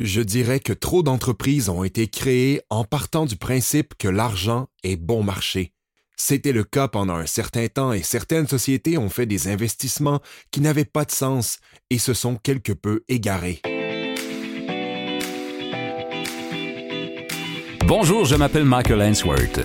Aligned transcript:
Je 0.00 0.20
dirais 0.20 0.58
que 0.58 0.72
trop 0.72 1.04
d'entreprises 1.04 1.68
ont 1.68 1.84
été 1.84 2.08
créées 2.08 2.60
en 2.68 2.82
partant 2.82 3.26
du 3.26 3.36
principe 3.36 3.94
que 3.96 4.08
l'argent 4.08 4.66
est 4.82 4.96
bon 4.96 5.22
marché. 5.22 5.72
C'était 6.16 6.50
le 6.50 6.64
cas 6.64 6.88
pendant 6.88 7.14
un 7.14 7.26
certain 7.26 7.68
temps 7.68 7.92
et 7.92 8.02
certaines 8.02 8.48
sociétés 8.48 8.98
ont 8.98 9.08
fait 9.08 9.26
des 9.26 9.46
investissements 9.46 10.20
qui 10.50 10.60
n'avaient 10.60 10.84
pas 10.84 11.04
de 11.04 11.12
sens 11.12 11.58
et 11.90 11.98
se 11.98 12.12
sont 12.12 12.34
quelque 12.34 12.72
peu 12.72 13.04
égarés. 13.08 13.60
Bonjour, 17.86 18.24
je 18.24 18.34
m'appelle 18.34 18.64
Michael 18.64 19.00
Ainsworth. 19.00 19.60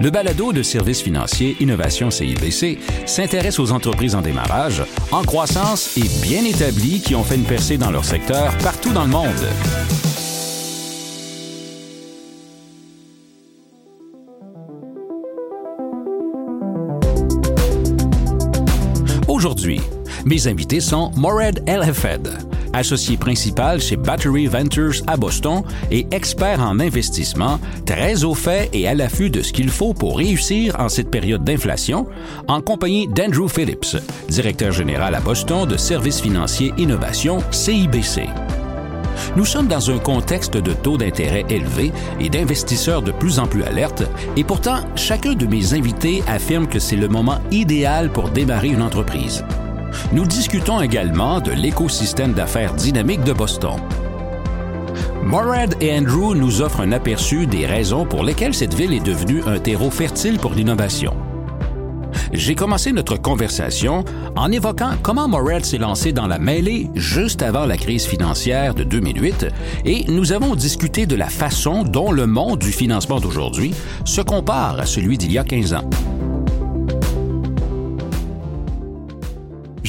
Le 0.00 0.10
balado 0.10 0.52
de 0.52 0.62
services 0.62 1.02
financiers 1.02 1.56
Innovation 1.60 2.10
CIBC 2.10 2.78
s'intéresse 3.06 3.58
aux 3.58 3.72
entreprises 3.72 4.14
en 4.14 4.22
démarrage, 4.22 4.82
en 5.12 5.22
croissance 5.22 5.96
et 5.96 6.26
bien 6.26 6.44
établies 6.44 7.00
qui 7.00 7.14
ont 7.14 7.24
fait 7.24 7.36
une 7.36 7.44
percée 7.44 7.78
dans 7.78 7.90
leur 7.90 8.04
secteur 8.04 8.56
partout 8.58 8.92
dans 8.92 9.04
le 9.04 9.10
monde. 9.10 9.28
Aujourd'hui, 19.28 19.80
mes 20.26 20.48
invités 20.48 20.80
sont 20.80 21.12
Morad 21.16 21.62
Elhefed, 21.66 22.28
associé 22.72 23.16
principal 23.16 23.80
chez 23.80 23.96
Battery 23.96 24.46
Ventures 24.46 25.02
à 25.06 25.16
Boston 25.16 25.62
et 25.90 26.06
expert 26.10 26.60
en 26.60 26.80
investissement, 26.80 27.58
très 27.86 28.24
au 28.24 28.34
fait 28.34 28.70
et 28.72 28.88
à 28.88 28.94
l'affût 28.94 29.30
de 29.30 29.42
ce 29.42 29.52
qu'il 29.52 29.68
faut 29.68 29.94
pour 29.94 30.18
réussir 30.18 30.76
en 30.78 30.88
cette 30.88 31.10
période 31.10 31.44
d'inflation, 31.44 32.06
en 32.48 32.60
compagnie 32.60 33.08
d'Andrew 33.08 33.48
Phillips, 33.48 33.96
directeur 34.28 34.72
général 34.72 35.14
à 35.14 35.20
Boston 35.20 35.66
de 35.66 35.76
Services 35.76 36.20
financiers 36.20 36.72
innovation 36.78 37.38
CIBC. 37.50 38.28
Nous 39.36 39.44
sommes 39.44 39.68
dans 39.68 39.90
un 39.90 39.98
contexte 39.98 40.56
de 40.56 40.72
taux 40.72 40.96
d'intérêt 40.96 41.44
élevés 41.48 41.92
et 42.20 42.28
d'investisseurs 42.28 43.02
de 43.02 43.12
plus 43.12 43.38
en 43.38 43.46
plus 43.46 43.62
alertes, 43.62 44.02
et 44.36 44.44
pourtant, 44.44 44.80
chacun 44.96 45.34
de 45.34 45.46
mes 45.46 45.74
invités 45.74 46.22
affirme 46.26 46.66
que 46.66 46.78
c'est 46.78 46.96
le 46.96 47.08
moment 47.08 47.38
idéal 47.50 48.10
pour 48.10 48.30
démarrer 48.30 48.68
une 48.68 48.82
entreprise. 48.82 49.44
Nous 50.12 50.26
discutons 50.26 50.80
également 50.80 51.40
de 51.40 51.52
l'écosystème 51.52 52.32
d'affaires 52.32 52.74
dynamique 52.74 53.24
de 53.24 53.32
Boston. 53.32 53.78
Morad 55.22 55.74
et 55.80 55.96
Andrew 55.96 56.34
nous 56.34 56.62
offrent 56.62 56.80
un 56.80 56.92
aperçu 56.92 57.46
des 57.46 57.66
raisons 57.66 58.04
pour 58.04 58.24
lesquelles 58.24 58.54
cette 58.54 58.74
ville 58.74 58.92
est 58.92 59.04
devenue 59.04 59.42
un 59.46 59.58
terreau 59.58 59.90
fertile 59.90 60.38
pour 60.38 60.54
l'innovation. 60.54 61.14
J'ai 62.32 62.54
commencé 62.54 62.92
notre 62.92 63.16
conversation 63.16 64.04
en 64.36 64.52
évoquant 64.52 64.92
comment 65.02 65.28
Morad 65.28 65.64
s'est 65.64 65.78
lancé 65.78 66.12
dans 66.12 66.26
la 66.26 66.38
mêlée 66.38 66.88
juste 66.94 67.42
avant 67.42 67.66
la 67.66 67.76
crise 67.76 68.06
financière 68.06 68.74
de 68.74 68.84
2008 68.84 69.46
et 69.84 70.04
nous 70.08 70.32
avons 70.32 70.54
discuté 70.54 71.06
de 71.06 71.16
la 71.16 71.28
façon 71.28 71.82
dont 71.82 72.12
le 72.12 72.26
monde 72.26 72.60
du 72.60 72.72
financement 72.72 73.20
d'aujourd'hui 73.20 73.74
se 74.04 74.20
compare 74.20 74.78
à 74.80 74.86
celui 74.86 75.18
d'il 75.18 75.32
y 75.32 75.38
a 75.38 75.44
15 75.44 75.74
ans. 75.74 75.90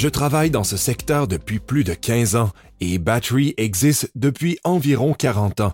Je 0.01 0.09
travaille 0.09 0.49
dans 0.49 0.63
ce 0.63 0.77
secteur 0.77 1.27
depuis 1.27 1.59
plus 1.59 1.83
de 1.83 1.93
15 1.93 2.35
ans 2.35 2.51
et 2.79 2.97
Battery 2.97 3.53
existe 3.57 4.09
depuis 4.15 4.57
environ 4.63 5.13
40 5.13 5.59
ans. 5.59 5.73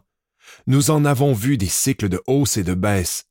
Nous 0.65 0.91
en 0.91 1.05
avons 1.05 1.31
vu 1.31 1.57
des 1.57 1.69
cycles 1.69 2.09
de 2.09 2.21
hausse 2.27 2.57
et 2.57 2.65
de 2.65 2.73
baisse. 2.73 3.23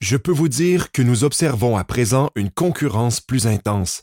Je 0.00 0.18
peux 0.18 0.30
vous 0.30 0.50
dire 0.50 0.92
que 0.92 1.00
nous 1.00 1.24
observons 1.24 1.78
à 1.78 1.84
présent 1.84 2.28
une 2.36 2.50
concurrence 2.50 3.18
plus 3.18 3.46
intense. 3.46 4.02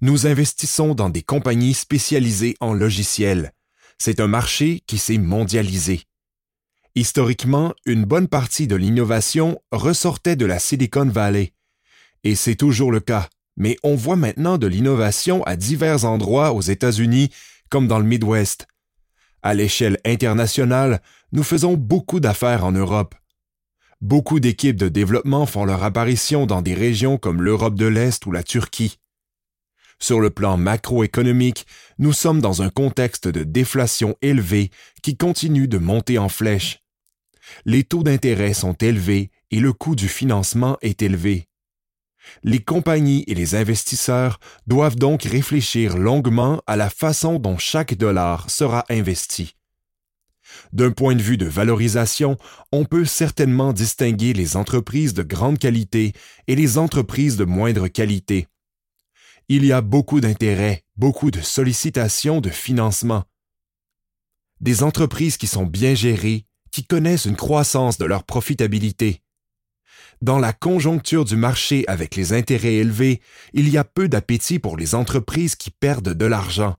Nous 0.00 0.26
investissons 0.26 0.96
dans 0.96 1.10
des 1.10 1.22
compagnies 1.22 1.74
spécialisées 1.74 2.56
en 2.58 2.72
logiciels. 2.72 3.52
C'est 3.98 4.18
un 4.18 4.26
marché 4.26 4.82
qui 4.88 4.98
s'est 4.98 5.18
mondialisé. 5.18 6.02
Historiquement, 6.96 7.72
une 7.86 8.04
bonne 8.04 8.26
partie 8.26 8.66
de 8.66 8.74
l'innovation 8.74 9.62
ressortait 9.70 10.34
de 10.34 10.44
la 10.44 10.58
Silicon 10.58 11.06
Valley. 11.06 11.52
Et 12.24 12.34
c'est 12.34 12.56
toujours 12.56 12.90
le 12.90 12.98
cas 12.98 13.28
mais 13.58 13.76
on 13.82 13.96
voit 13.96 14.16
maintenant 14.16 14.56
de 14.56 14.66
l'innovation 14.66 15.42
à 15.42 15.56
divers 15.56 16.04
endroits 16.04 16.52
aux 16.52 16.62
États-Unis 16.62 17.30
comme 17.68 17.88
dans 17.88 17.98
le 17.98 18.04
Midwest. 18.04 18.66
À 19.42 19.52
l'échelle 19.52 19.98
internationale, 20.06 21.02
nous 21.32 21.42
faisons 21.42 21.74
beaucoup 21.74 22.20
d'affaires 22.20 22.64
en 22.64 22.72
Europe. 22.72 23.14
Beaucoup 24.00 24.40
d'équipes 24.40 24.76
de 24.76 24.88
développement 24.88 25.44
font 25.44 25.64
leur 25.64 25.82
apparition 25.82 26.46
dans 26.46 26.62
des 26.62 26.74
régions 26.74 27.18
comme 27.18 27.42
l'Europe 27.42 27.74
de 27.74 27.86
l'Est 27.86 28.24
ou 28.26 28.32
la 28.32 28.44
Turquie. 28.44 28.98
Sur 29.98 30.20
le 30.20 30.30
plan 30.30 30.56
macroéconomique, 30.56 31.66
nous 31.98 32.12
sommes 32.12 32.40
dans 32.40 32.62
un 32.62 32.70
contexte 32.70 33.26
de 33.26 33.42
déflation 33.42 34.16
élevée 34.22 34.70
qui 35.02 35.16
continue 35.16 35.66
de 35.66 35.78
monter 35.78 36.18
en 36.18 36.28
flèche. 36.28 36.84
Les 37.64 37.82
taux 37.82 38.04
d'intérêt 38.04 38.54
sont 38.54 38.74
élevés 38.74 39.32
et 39.50 39.58
le 39.58 39.72
coût 39.72 39.96
du 39.96 40.06
financement 40.06 40.78
est 40.80 41.02
élevé. 41.02 41.47
Les 42.42 42.60
compagnies 42.60 43.24
et 43.26 43.34
les 43.34 43.54
investisseurs 43.54 44.40
doivent 44.66 44.96
donc 44.96 45.22
réfléchir 45.22 45.96
longuement 45.96 46.62
à 46.66 46.76
la 46.76 46.90
façon 46.90 47.38
dont 47.38 47.58
chaque 47.58 47.94
dollar 47.94 48.50
sera 48.50 48.84
investi. 48.88 49.54
D'un 50.72 50.90
point 50.90 51.14
de 51.14 51.22
vue 51.22 51.36
de 51.36 51.46
valorisation, 51.46 52.36
on 52.72 52.84
peut 52.84 53.04
certainement 53.04 53.72
distinguer 53.72 54.32
les 54.32 54.56
entreprises 54.56 55.14
de 55.14 55.22
grande 55.22 55.58
qualité 55.58 56.12
et 56.46 56.56
les 56.56 56.78
entreprises 56.78 57.36
de 57.36 57.44
moindre 57.44 57.88
qualité. 57.88 58.46
Il 59.48 59.64
y 59.64 59.72
a 59.72 59.80
beaucoup 59.80 60.20
d'intérêts, 60.20 60.84
beaucoup 60.96 61.30
de 61.30 61.40
sollicitations 61.40 62.40
de 62.40 62.50
financement. 62.50 63.24
Des 64.60 64.82
entreprises 64.82 65.36
qui 65.36 65.46
sont 65.46 65.66
bien 65.66 65.94
gérées, 65.94 66.44
qui 66.70 66.84
connaissent 66.84 67.24
une 67.24 67.36
croissance 67.36 67.96
de 67.96 68.04
leur 68.04 68.24
profitabilité, 68.24 69.22
dans 70.20 70.38
la 70.38 70.52
conjoncture 70.52 71.24
du 71.24 71.36
marché 71.36 71.84
avec 71.86 72.16
les 72.16 72.32
intérêts 72.32 72.74
élevés, 72.74 73.20
il 73.52 73.68
y 73.68 73.78
a 73.78 73.84
peu 73.84 74.08
d'appétit 74.08 74.58
pour 74.58 74.76
les 74.76 74.94
entreprises 74.94 75.54
qui 75.54 75.70
perdent 75.70 76.14
de 76.14 76.26
l'argent. 76.26 76.76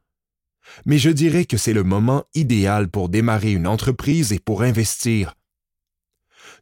Mais 0.86 0.98
je 0.98 1.10
dirais 1.10 1.46
que 1.46 1.58
c'est 1.58 1.74
le 1.74 1.84
moment 1.84 2.26
idéal 2.34 2.90
pour 2.90 3.10
démarrer 3.10 3.54
une 3.54 3.68
entreprise 3.68 4.34
et 4.34 4.40
pour 4.40 4.62
investir. 4.62 5.36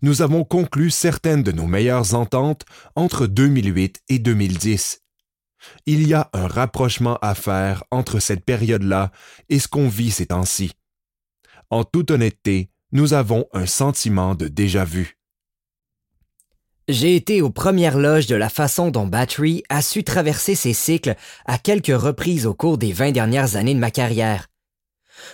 Nous 0.01 0.21
avons 0.21 0.43
conclu 0.43 0.91
certaines 0.91 1.43
de 1.43 1.51
nos 1.51 1.65
meilleures 1.65 2.13
ententes 2.13 2.65
entre 2.95 3.25
2008 3.25 4.01
et 4.09 4.19
2010. 4.19 5.01
Il 5.88 6.07
y 6.07 6.13
a 6.13 6.29
un 6.33 6.47
rapprochement 6.47 7.17
à 7.21 7.33
faire 7.33 7.83
entre 7.89 8.19
cette 8.19 8.45
période-là 8.45 9.11
et 9.49 9.59
ce 9.59 9.67
qu'on 9.67 9.89
vit 9.89 10.11
ces 10.11 10.27
temps-ci. 10.27 10.73
En 11.69 11.83
toute 11.83 12.11
honnêteté, 12.11 12.69
nous 12.91 13.13
avons 13.13 13.47
un 13.53 13.65
sentiment 13.65 14.35
de 14.35 14.47
déjà-vu. 14.47 15.16
J'ai 16.87 17.17
été 17.17 17.41
aux 17.41 17.49
premières 17.49 17.97
loges 17.97 18.27
de 18.27 18.35
la 18.35 18.47
façon 18.47 18.91
dont 18.91 19.07
Battery 19.07 19.61
a 19.67 19.81
su 19.81 20.05
traverser 20.05 20.55
ses 20.55 20.71
cycles 20.71 21.15
à 21.45 21.57
quelques 21.57 21.87
reprises 21.87 22.45
au 22.45 22.53
cours 22.53 22.77
des 22.77 22.93
20 22.93 23.11
dernières 23.11 23.57
années 23.57 23.73
de 23.73 23.79
ma 23.79 23.91
carrière. 23.91 24.47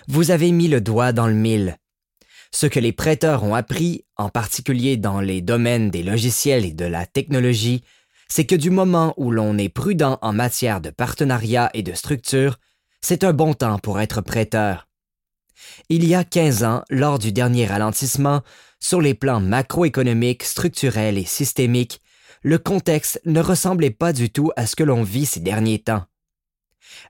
Vous 0.08 0.31
avez 0.31 0.52
mis 0.52 0.68
le 0.68 0.81
doigt 0.81 1.12
dans 1.12 1.28
le 1.28 1.36
mille. 1.36 1.78
Ce 2.52 2.66
que 2.66 2.80
les 2.80 2.92
prêteurs 2.92 3.44
ont 3.44 3.53
appris, 3.53 4.03
en 4.18 4.30
particulier 4.30 4.97
dans 4.97 5.22
les 5.22 5.42
domaines 5.42 5.92
des 5.92 6.02
logiciels 6.02 6.66
et 6.66 6.74
de 6.74 6.86
la 6.86 7.06
technologie, 7.06 7.84
c'est 8.28 8.46
que 8.46 8.56
du 8.56 8.72
moment 8.72 9.13
où 9.18 9.30
l'on 9.30 9.56
est 9.59 9.69
prudent 9.69 10.18
en 10.24 10.34
matière 10.34 10.81
de 10.81 10.90
partenariat 10.90 11.69
et 11.75 11.84
de 11.84 11.94
structure, 11.94 12.58
c'est 13.02 13.24
un 13.24 13.34
bon 13.34 13.53
temps 13.53 13.78
pour 13.78 14.00
être 14.00 14.22
prêteur. 14.22 14.88
Il 15.90 16.06
y 16.07 16.16
a 16.16 16.24
15 16.24 16.63
ans, 16.63 16.84
lors 16.90 17.19
du 17.19 17.31
dernier 17.31 17.66
ralentissement, 17.66 18.41
sur 18.79 19.01
les 19.01 19.13
plans 19.13 19.40
macroéconomiques, 19.40 20.44
structurels 20.44 21.18
et 21.18 21.25
systémiques, 21.25 22.01
le 22.41 22.57
contexte 22.57 23.22
ne 23.25 23.40
ressemblait 23.40 23.91
pas 23.91 24.13
du 24.13 24.29
tout 24.29 24.51
à 24.56 24.68
ce 24.68 24.75
que 24.75 24.84
l'on 24.84 25.03
vit 25.03 25.25
ces 25.25 25.40
derniers 25.40 25.79
temps. 25.79 26.03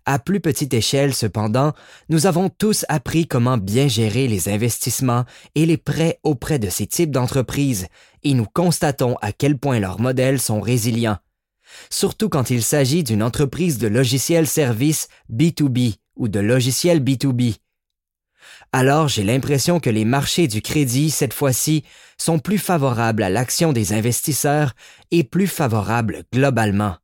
À 0.05 0.19
plus 0.19 0.39
petite 0.39 0.73
échelle, 0.73 1.13
cependant, 1.13 1.73
nous 2.09 2.27
avons 2.27 2.49
tous 2.49 2.85
appris 2.89 3.27
comment 3.27 3.57
bien 3.57 3.87
gérer 3.87 4.27
les 4.27 4.49
investissements 4.49 5.25
et 5.55 5.65
les 5.65 5.77
prêts 5.77 6.19
auprès 6.23 6.59
de 6.59 6.69
ces 6.69 6.87
types 6.87 7.11
d'entreprises, 7.11 7.87
et 8.23 8.33
nous 8.33 8.45
constatons 8.45 9.15
à 9.21 9.31
quel 9.31 9.57
point 9.57 9.79
leurs 9.79 9.99
modèles 9.99 10.39
sont 10.39 10.61
résilients, 10.61 11.17
surtout 11.89 12.29
quand 12.29 12.49
il 12.49 12.63
s'agit 12.63 13.03
d'une 13.03 13.23
entreprise 13.23 13.77
de 13.77 13.87
logiciels 13.87 14.47
services 14.47 15.07
B2B 15.31 15.95
ou 16.15 16.27
de 16.27 16.39
logiciels 16.39 17.03
B2B, 17.03 17.55
alors 18.73 19.07
j'ai 19.07 19.23
l'impression 19.23 19.79
que 19.79 19.91
les 19.91 20.03
marchés 20.03 20.47
du 20.47 20.63
crédit, 20.63 21.11
cette 21.11 21.33
fois-ci, 21.33 21.83
sont 22.17 22.39
plus 22.39 22.57
favorables 22.57 23.21
à 23.21 23.29
l'action 23.29 23.71
des 23.71 23.93
investisseurs 23.93 24.73
et 25.11 25.23
plus 25.23 25.47
favorables 25.47 26.23
globalement. 26.33 26.97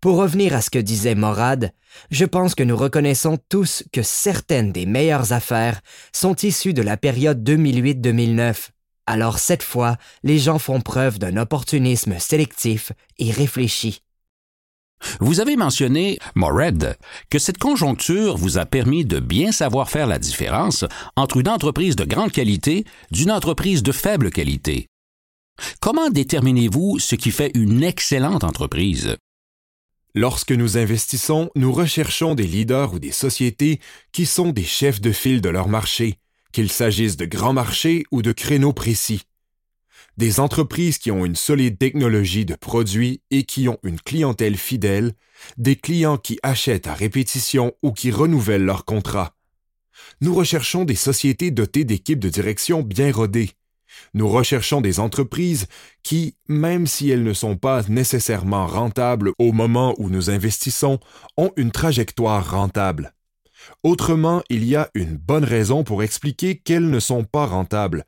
Pour 0.00 0.16
revenir 0.16 0.54
à 0.54 0.62
ce 0.62 0.70
que 0.70 0.78
disait 0.78 1.14
Morad, 1.14 1.72
je 2.10 2.24
pense 2.24 2.54
que 2.54 2.62
nous 2.62 2.76
reconnaissons 2.76 3.38
tous 3.50 3.84
que 3.92 4.02
certaines 4.02 4.72
des 4.72 4.86
meilleures 4.86 5.32
affaires 5.32 5.80
sont 6.12 6.34
issues 6.36 6.74
de 6.74 6.82
la 6.82 6.96
période 6.96 7.46
2008-2009. 7.46 8.70
Alors 9.06 9.38
cette 9.38 9.62
fois, 9.62 9.98
les 10.22 10.38
gens 10.38 10.58
font 10.58 10.80
preuve 10.80 11.18
d'un 11.18 11.36
opportunisme 11.36 12.18
sélectif 12.18 12.92
et 13.18 13.30
réfléchi. 13.30 14.02
Vous 15.20 15.40
avez 15.40 15.56
mentionné, 15.56 16.18
Mored, 16.34 16.96
que 17.30 17.38
cette 17.38 17.58
conjoncture 17.58 18.36
vous 18.36 18.58
a 18.58 18.66
permis 18.66 19.04
de 19.04 19.20
bien 19.20 19.52
savoir 19.52 19.90
faire 19.90 20.06
la 20.06 20.18
différence 20.18 20.84
entre 21.16 21.38
une 21.38 21.48
entreprise 21.48 21.96
de 21.96 22.04
grande 22.04 22.32
qualité 22.32 22.84
d'une 23.10 23.30
entreprise 23.30 23.82
de 23.82 23.92
faible 23.92 24.30
qualité. 24.30 24.86
Comment 25.80 26.10
déterminez-vous 26.10 26.98
ce 26.98 27.14
qui 27.14 27.30
fait 27.30 27.50
une 27.54 27.82
excellente 27.82 28.44
entreprise? 28.44 29.16
Lorsque 30.14 30.52
nous 30.52 30.76
investissons, 30.76 31.50
nous 31.56 31.72
recherchons 31.72 32.34
des 32.34 32.46
leaders 32.46 32.92
ou 32.92 32.98
des 32.98 33.12
sociétés 33.12 33.80
qui 34.12 34.26
sont 34.26 34.50
des 34.50 34.64
chefs 34.64 35.00
de 35.00 35.12
file 35.12 35.40
de 35.40 35.48
leur 35.48 35.68
marché, 35.68 36.18
qu'il 36.52 36.70
s'agisse 36.70 37.16
de 37.16 37.24
grands 37.24 37.54
marchés 37.54 38.04
ou 38.10 38.20
de 38.20 38.32
créneaux 38.32 38.74
précis. 38.74 39.22
Des 40.16 40.40
entreprises 40.40 40.98
qui 40.98 41.10
ont 41.10 41.24
une 41.24 41.36
solide 41.36 41.78
technologie 41.78 42.44
de 42.44 42.54
produits 42.54 43.22
et 43.30 43.44
qui 43.44 43.68
ont 43.68 43.78
une 43.82 44.00
clientèle 44.00 44.56
fidèle, 44.56 45.14
des 45.56 45.76
clients 45.76 46.18
qui 46.18 46.38
achètent 46.42 46.86
à 46.86 46.94
répétition 46.94 47.72
ou 47.82 47.92
qui 47.92 48.10
renouvellent 48.10 48.64
leurs 48.64 48.84
contrats. 48.84 49.34
Nous 50.20 50.34
recherchons 50.34 50.84
des 50.84 50.94
sociétés 50.94 51.50
dotées 51.50 51.84
d'équipes 51.84 52.18
de 52.20 52.28
direction 52.28 52.82
bien 52.82 53.10
rodées, 53.10 53.50
nous 54.14 54.28
recherchons 54.28 54.80
des 54.80 55.00
entreprises 55.00 55.66
qui, 56.02 56.36
même 56.48 56.86
si 56.86 57.10
elles 57.10 57.24
ne 57.24 57.32
sont 57.32 57.56
pas 57.56 57.82
nécessairement 57.88 58.66
rentables 58.66 59.32
au 59.38 59.52
moment 59.52 59.94
où 59.98 60.08
nous 60.08 60.30
investissons, 60.30 60.98
ont 61.36 61.52
une 61.56 61.72
trajectoire 61.72 62.50
rentable. 62.50 63.14
Autrement, 63.82 64.42
il 64.50 64.64
y 64.64 64.76
a 64.76 64.90
une 64.94 65.16
bonne 65.16 65.44
raison 65.44 65.84
pour 65.84 66.02
expliquer 66.02 66.56
qu'elles 66.56 66.90
ne 66.90 67.00
sont 67.00 67.24
pas 67.24 67.46
rentables, 67.46 68.04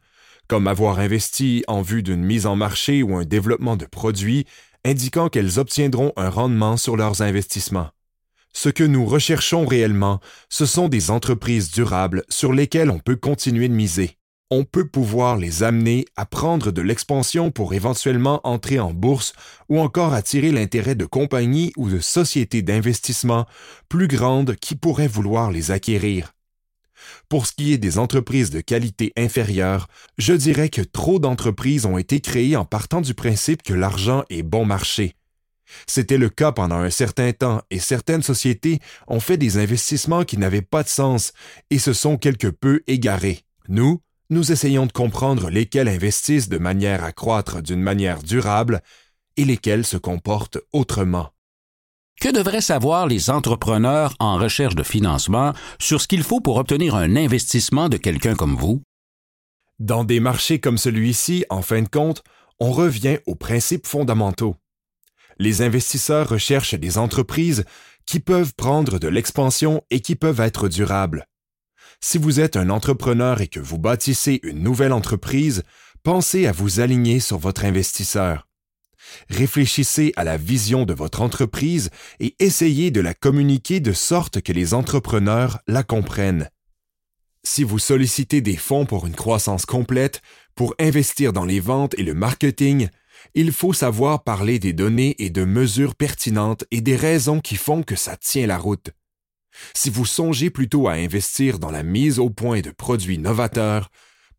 comme 0.48 0.66
avoir 0.66 0.98
investi 0.98 1.64
en 1.68 1.82
vue 1.82 2.02
d'une 2.02 2.24
mise 2.24 2.46
en 2.46 2.56
marché 2.56 3.02
ou 3.02 3.16
un 3.16 3.24
développement 3.24 3.76
de 3.76 3.86
produits 3.86 4.46
indiquant 4.84 5.28
qu'elles 5.28 5.58
obtiendront 5.58 6.12
un 6.16 6.28
rendement 6.28 6.76
sur 6.76 6.96
leurs 6.96 7.22
investissements. 7.22 7.90
Ce 8.52 8.68
que 8.68 8.84
nous 8.84 9.04
recherchons 9.04 9.66
réellement, 9.66 10.20
ce 10.48 10.66
sont 10.66 10.88
des 10.88 11.10
entreprises 11.10 11.70
durables 11.70 12.22
sur 12.28 12.52
lesquelles 12.52 12.90
on 12.90 12.98
peut 12.98 13.16
continuer 13.16 13.68
de 13.68 13.74
miser 13.74 14.18
on 14.50 14.64
peut 14.64 14.86
pouvoir 14.86 15.36
les 15.36 15.62
amener 15.62 16.04
à 16.16 16.26
prendre 16.26 16.70
de 16.70 16.82
l'expansion 16.82 17.50
pour 17.50 17.74
éventuellement 17.74 18.40
entrer 18.44 18.78
en 18.78 18.92
bourse 18.92 19.32
ou 19.68 19.80
encore 19.80 20.12
attirer 20.12 20.52
l'intérêt 20.52 20.94
de 20.94 21.06
compagnies 21.06 21.72
ou 21.76 21.88
de 21.88 21.98
sociétés 21.98 22.62
d'investissement 22.62 23.46
plus 23.88 24.06
grandes 24.06 24.54
qui 24.56 24.76
pourraient 24.76 25.08
vouloir 25.08 25.50
les 25.50 25.70
acquérir. 25.70 26.33
Pour 27.28 27.46
ce 27.46 27.52
qui 27.52 27.72
est 27.72 27.78
des 27.78 27.98
entreprises 27.98 28.50
de 28.50 28.60
qualité 28.60 29.12
inférieure, 29.16 29.88
je 30.18 30.32
dirais 30.32 30.68
que 30.68 30.82
trop 30.82 31.18
d'entreprises 31.18 31.86
ont 31.86 31.98
été 31.98 32.20
créées 32.20 32.56
en 32.56 32.64
partant 32.64 33.00
du 33.00 33.14
principe 33.14 33.62
que 33.62 33.74
l'argent 33.74 34.24
est 34.30 34.42
bon 34.42 34.64
marché. 34.64 35.14
C'était 35.86 36.18
le 36.18 36.28
cas 36.28 36.52
pendant 36.52 36.76
un 36.76 36.90
certain 36.90 37.32
temps 37.32 37.62
et 37.70 37.78
certaines 37.78 38.22
sociétés 38.22 38.80
ont 39.08 39.20
fait 39.20 39.36
des 39.36 39.58
investissements 39.58 40.24
qui 40.24 40.38
n'avaient 40.38 40.62
pas 40.62 40.82
de 40.82 40.88
sens 40.88 41.32
et 41.70 41.78
se 41.78 41.92
sont 41.92 42.16
quelque 42.16 42.48
peu 42.48 42.82
égarés. 42.86 43.44
Nous, 43.68 44.00
nous 44.30 44.52
essayons 44.52 44.86
de 44.86 44.92
comprendre 44.92 45.50
lesquels 45.50 45.88
investissent 45.88 46.48
de 46.48 46.58
manière 46.58 47.04
à 47.04 47.12
croître 47.12 47.62
d'une 47.62 47.82
manière 47.82 48.22
durable 48.22 48.82
et 49.36 49.44
lesquels 49.44 49.84
se 49.84 49.96
comportent 49.96 50.58
autrement. 50.72 51.33
Que 52.20 52.32
devraient 52.32 52.60
savoir 52.60 53.06
les 53.06 53.28
entrepreneurs 53.28 54.14
en 54.18 54.36
recherche 54.36 54.74
de 54.74 54.82
financement 54.82 55.52
sur 55.78 56.00
ce 56.00 56.08
qu'il 56.08 56.22
faut 56.22 56.40
pour 56.40 56.56
obtenir 56.56 56.94
un 56.94 57.16
investissement 57.16 57.88
de 57.88 57.96
quelqu'un 57.96 58.34
comme 58.34 58.56
vous? 58.56 58.82
Dans 59.78 60.04
des 60.04 60.20
marchés 60.20 60.60
comme 60.60 60.78
celui-ci, 60.78 61.44
en 61.50 61.60
fin 61.60 61.82
de 61.82 61.88
compte, 61.88 62.22
on 62.60 62.70
revient 62.70 63.18
aux 63.26 63.34
principes 63.34 63.86
fondamentaux. 63.86 64.56
Les 65.38 65.62
investisseurs 65.62 66.28
recherchent 66.28 66.74
des 66.74 66.96
entreprises 66.96 67.64
qui 68.06 68.20
peuvent 68.20 68.54
prendre 68.54 68.98
de 68.98 69.08
l'expansion 69.08 69.82
et 69.90 70.00
qui 70.00 70.14
peuvent 70.14 70.40
être 70.40 70.68
durables. 70.68 71.26
Si 72.00 72.18
vous 72.18 72.38
êtes 72.40 72.56
un 72.56 72.70
entrepreneur 72.70 73.40
et 73.40 73.48
que 73.48 73.60
vous 73.60 73.78
bâtissez 73.78 74.40
une 74.42 74.62
nouvelle 74.62 74.92
entreprise, 74.92 75.62
pensez 76.02 76.46
à 76.46 76.52
vous 76.52 76.80
aligner 76.80 77.18
sur 77.18 77.38
votre 77.38 77.64
investisseur. 77.64 78.46
Réfléchissez 79.28 80.12
à 80.16 80.24
la 80.24 80.36
vision 80.36 80.84
de 80.84 80.94
votre 80.94 81.22
entreprise 81.22 81.90
et 82.20 82.34
essayez 82.38 82.90
de 82.90 83.00
la 83.00 83.14
communiquer 83.14 83.80
de 83.80 83.92
sorte 83.92 84.40
que 84.40 84.52
les 84.52 84.74
entrepreneurs 84.74 85.58
la 85.66 85.82
comprennent. 85.82 86.48
Si 87.42 87.62
vous 87.62 87.78
sollicitez 87.78 88.40
des 88.40 88.56
fonds 88.56 88.86
pour 88.86 89.06
une 89.06 89.14
croissance 89.14 89.66
complète, 89.66 90.22
pour 90.54 90.74
investir 90.80 91.32
dans 91.32 91.44
les 91.44 91.60
ventes 91.60 91.94
et 91.98 92.02
le 92.02 92.14
marketing, 92.14 92.88
il 93.34 93.52
faut 93.52 93.72
savoir 93.72 94.24
parler 94.24 94.58
des 94.58 94.72
données 94.72 95.14
et 95.18 95.30
de 95.30 95.44
mesures 95.44 95.94
pertinentes 95.94 96.64
et 96.70 96.80
des 96.80 96.96
raisons 96.96 97.40
qui 97.40 97.56
font 97.56 97.82
que 97.82 97.96
ça 97.96 98.16
tient 98.16 98.46
la 98.46 98.58
route. 98.58 98.90
Si 99.74 99.90
vous 99.90 100.04
songez 100.04 100.50
plutôt 100.50 100.88
à 100.88 100.92
investir 100.92 101.58
dans 101.58 101.70
la 101.70 101.82
mise 101.82 102.18
au 102.18 102.30
point 102.30 102.60
de 102.60 102.70
produits 102.70 103.18
novateurs, 103.18 103.90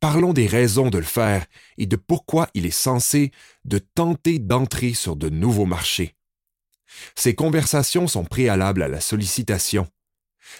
parlons 0.05 0.33
des 0.33 0.45
raisons 0.45 0.91
de 0.91 0.99
le 0.99 1.03
faire 1.03 1.47
et 1.79 1.87
de 1.87 1.95
pourquoi 1.95 2.47
il 2.53 2.67
est 2.67 2.69
censé 2.69 3.31
de 3.63 3.79
tenter 3.79 4.37
d'entrer 4.37 4.93
sur 4.93 5.15
de 5.15 5.29
nouveaux 5.29 5.65
marchés. 5.65 6.13
Ces 7.15 7.33
conversations 7.33 8.07
sont 8.07 8.23
préalables 8.23 8.83
à 8.83 8.87
la 8.87 9.01
sollicitation. 9.01 9.87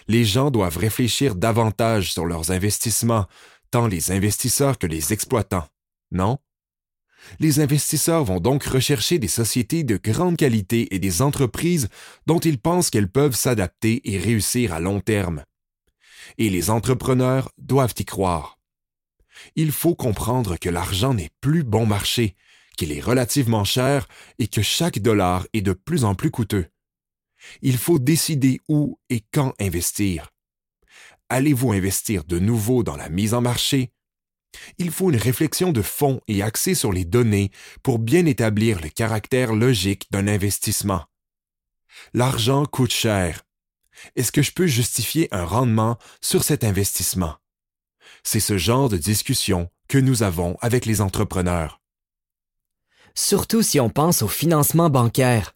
Les 0.08 0.24
gens 0.24 0.50
doivent 0.50 0.78
réfléchir 0.78 1.36
davantage 1.36 2.12
sur 2.12 2.26
leurs 2.26 2.50
investissements, 2.50 3.26
tant 3.70 3.86
les 3.86 4.10
investisseurs 4.10 4.78
que 4.78 4.88
les 4.88 5.12
exploitants, 5.12 5.68
non? 6.10 6.38
Les 7.38 7.60
investisseurs 7.60 8.24
vont 8.24 8.40
donc 8.40 8.64
rechercher 8.64 9.20
des 9.20 9.28
sociétés 9.28 9.84
de 9.84 9.96
grande 9.96 10.36
qualité 10.36 10.92
et 10.92 10.98
des 10.98 11.22
entreprises 11.22 11.86
dont 12.26 12.40
ils 12.40 12.58
pensent 12.58 12.90
qu'elles 12.90 13.12
peuvent 13.12 13.36
s'adapter 13.36 14.00
et 14.10 14.18
réussir 14.18 14.72
à 14.72 14.80
long 14.80 14.98
terme. 14.98 15.44
Et 16.36 16.50
les 16.50 16.68
entrepreneurs 16.68 17.52
doivent 17.58 17.94
y 17.96 18.04
croire. 18.04 18.55
Il 19.54 19.72
faut 19.72 19.94
comprendre 19.94 20.56
que 20.56 20.68
l'argent 20.68 21.14
n'est 21.14 21.30
plus 21.40 21.62
bon 21.62 21.86
marché, 21.86 22.36
qu'il 22.76 22.92
est 22.92 23.00
relativement 23.00 23.64
cher 23.64 24.08
et 24.38 24.48
que 24.48 24.62
chaque 24.62 24.98
dollar 24.98 25.46
est 25.52 25.62
de 25.62 25.72
plus 25.72 26.04
en 26.04 26.14
plus 26.14 26.30
coûteux. 26.30 26.66
Il 27.62 27.76
faut 27.78 27.98
décider 27.98 28.60
où 28.68 28.98
et 29.08 29.22
quand 29.32 29.54
investir. 29.60 30.32
Allez-vous 31.28 31.72
investir 31.72 32.24
de 32.24 32.38
nouveau 32.38 32.82
dans 32.82 32.96
la 32.96 33.08
mise 33.08 33.34
en 33.34 33.40
marché, 33.40 33.92
il 34.78 34.90
faut 34.90 35.10
une 35.10 35.16
réflexion 35.16 35.72
de 35.72 35.82
fond 35.82 36.20
et 36.28 36.42
axée 36.42 36.74
sur 36.74 36.92
les 36.92 37.04
données 37.04 37.50
pour 37.82 37.98
bien 37.98 38.26
établir 38.26 38.80
le 38.80 38.88
caractère 38.88 39.54
logique 39.54 40.06
d'un 40.10 40.28
investissement. 40.28 41.04
L'argent 42.14 42.64
coûte 42.64 42.92
cher. 42.92 43.42
Est-ce 44.14 44.32
que 44.32 44.42
je 44.42 44.52
peux 44.52 44.66
justifier 44.66 45.28
un 45.32 45.44
rendement 45.44 45.98
sur 46.20 46.44
cet 46.44 46.64
investissement? 46.64 47.36
C'est 48.28 48.40
ce 48.40 48.58
genre 48.58 48.88
de 48.88 48.96
discussion 48.96 49.68
que 49.86 49.98
nous 49.98 50.24
avons 50.24 50.56
avec 50.60 50.84
les 50.84 51.00
entrepreneurs. 51.00 51.80
Surtout 53.14 53.62
si 53.62 53.78
on 53.78 53.88
pense 53.88 54.20
au 54.20 54.26
financement 54.26 54.90
bancaire. 54.90 55.54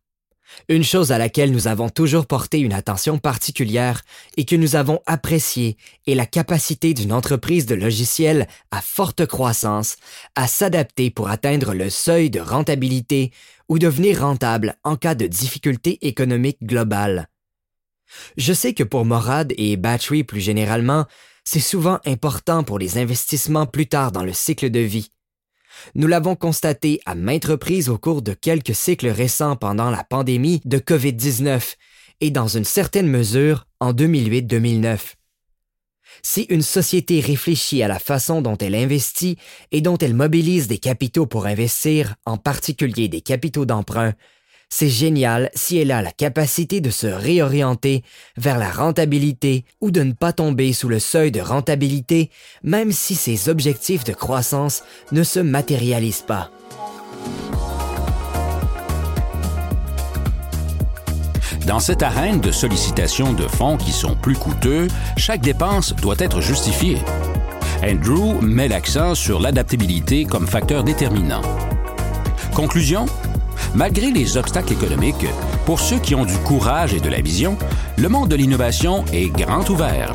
Une 0.69 0.85
chose 0.85 1.11
à 1.11 1.19
laquelle 1.19 1.50
nous 1.50 1.67
avons 1.67 1.89
toujours 1.89 2.27
porté 2.27 2.61
une 2.61 2.73
attention 2.73 3.19
particulière 3.19 4.03
et 4.37 4.45
que 4.45 4.55
nous 4.55 4.77
avons 4.77 5.00
appréciée 5.07 5.79
est 6.07 6.15
la 6.15 6.27
capacité 6.27 6.95
d'une 6.95 7.12
entreprise 7.12 7.67
de 7.67 7.75
logiciels 7.75 8.47
à 8.71 8.81
forte 8.81 9.27
croissance 9.27 9.97
à 10.37 10.47
s'adapter 10.47 11.11
pour 11.11 11.29
atteindre 11.29 11.75
le 11.75 11.91
seuil 11.91 12.31
de 12.31 12.39
rentabilité 12.39 13.33
ou 13.69 13.81
devenir 13.81 14.21
rentable 14.21 14.77
en 14.85 14.95
cas 14.95 15.17
de 15.17 15.27
difficulté 15.27 15.99
économique 16.07 16.62
globale. 16.62 17.29
Je 18.37 18.53
sais 18.53 18.75
que 18.75 18.85
pour 18.85 19.05
Morad 19.05 19.53
et 19.57 19.77
Battery 19.77 20.23
plus 20.23 20.41
généralement, 20.41 21.07
c'est 21.45 21.61
souvent 21.61 21.99
important 22.07 22.65
pour 22.65 22.79
les 22.79 22.99
investissements 22.99 23.67
plus 23.67 23.87
tard 23.87 24.13
dans 24.13 24.25
le 24.25 24.33
cycle 24.33 24.71
de 24.71 24.81
vie. 24.81 25.11
Nous 25.95 26.07
l'avons 26.07 26.37
constaté 26.37 27.01
à 27.07 27.15
maintes 27.15 27.47
reprises 27.47 27.89
au 27.89 27.99
cours 27.99 28.23
de 28.23 28.35
quelques 28.35 28.75
cycles 28.75 29.09
récents 29.09 29.57
pendant 29.57 29.91
la 29.91 30.05
pandémie 30.05 30.61
de 30.65 30.79
COVID-19 30.79 31.77
et 32.21 32.31
dans 32.31 32.49
une 32.49 32.65
certaine 32.65 33.09
mesure 33.09 33.67
en 33.81 33.93
2008-2009. 33.93 35.15
Si 36.23 36.43
une 36.43 36.63
société 36.63 37.21
réfléchit 37.21 37.83
à 37.83 37.89
la 37.89 37.99
façon 37.99 38.43
dont 38.43 38.59
elle 38.59 38.75
investit 38.75 39.39
et 39.71 39.81
dont 39.81 39.97
elle 39.97 40.15
mobilise 40.15 40.69
des 40.69 40.79
capitaux 40.79 41.27
pour 41.27 41.47
investir, 41.47 42.17
en 42.27 42.37
particulier 42.37 43.09
des 43.09 43.21
capitaux 43.21 43.65
d'emprunt, 43.65 44.13
c'est 44.71 44.89
génial 44.89 45.50
si 45.55 45.79
elle 45.79 45.91
a 45.91 46.00
la 46.00 46.12
capacité 46.12 46.81
de 46.81 46.91
se 46.91 47.09
réorienter 47.09 48.03
vers 48.37 48.57
la 48.57 48.71
rentabilité 48.71 49.65
ou 49.81 49.91
de 49.91 50.03
ne 50.03 50.12
pas 50.12 50.33
tomber 50.33 50.73
sous 50.73 50.89
le 50.89 51.00
seuil 51.00 51.33
de 51.33 51.41
rentabilité, 51.41 52.31
même 52.62 52.93
si 52.93 53.17
ses 53.17 53.49
objectifs 53.49 54.05
de 54.05 54.12
croissance 54.12 54.85
ne 55.12 55.25
se 55.25 55.41
matérialisent 55.41 56.25
pas. 56.27 56.50
Dans 61.67 61.81
cette 61.81 62.03
arène 62.03 62.41
de 62.41 62.50
sollicitation 62.50 63.33
de 63.33 63.47
fonds 63.47 63.77
qui 63.77 63.93
sont 63.93 64.17
plus 64.17 64.35
coûteux, 64.35 64.89
chaque 65.17 65.41
dépense 65.41 65.95
doit 65.95 66.17
être 66.19 66.41
justifiée. 66.41 66.99
Andrew 67.85 68.41
met 68.41 68.69
l'accent 68.69 69.15
sur 69.15 69.41
l'adaptabilité 69.41 70.25
comme 70.25 70.47
facteur 70.47 70.85
déterminant. 70.85 71.43
Conclusion, 72.55 73.07
Malgré 73.75 74.11
les 74.11 74.37
obstacles 74.37 74.73
économiques, 74.73 75.27
Pour 75.65 75.79
ceux 75.79 75.99
qui 75.99 76.17
ont 76.17 76.25
du 76.25 76.37
courage 76.39 76.95
et 76.95 77.00
de 77.00 77.09
la 77.09 77.21
vision, 77.21 77.57
le 77.97 78.09
monde 78.09 78.29
de 78.29 78.35
l'innovation 78.35 79.05
est 79.12 79.29
grand 79.29 79.69
ouvert. 79.71 80.12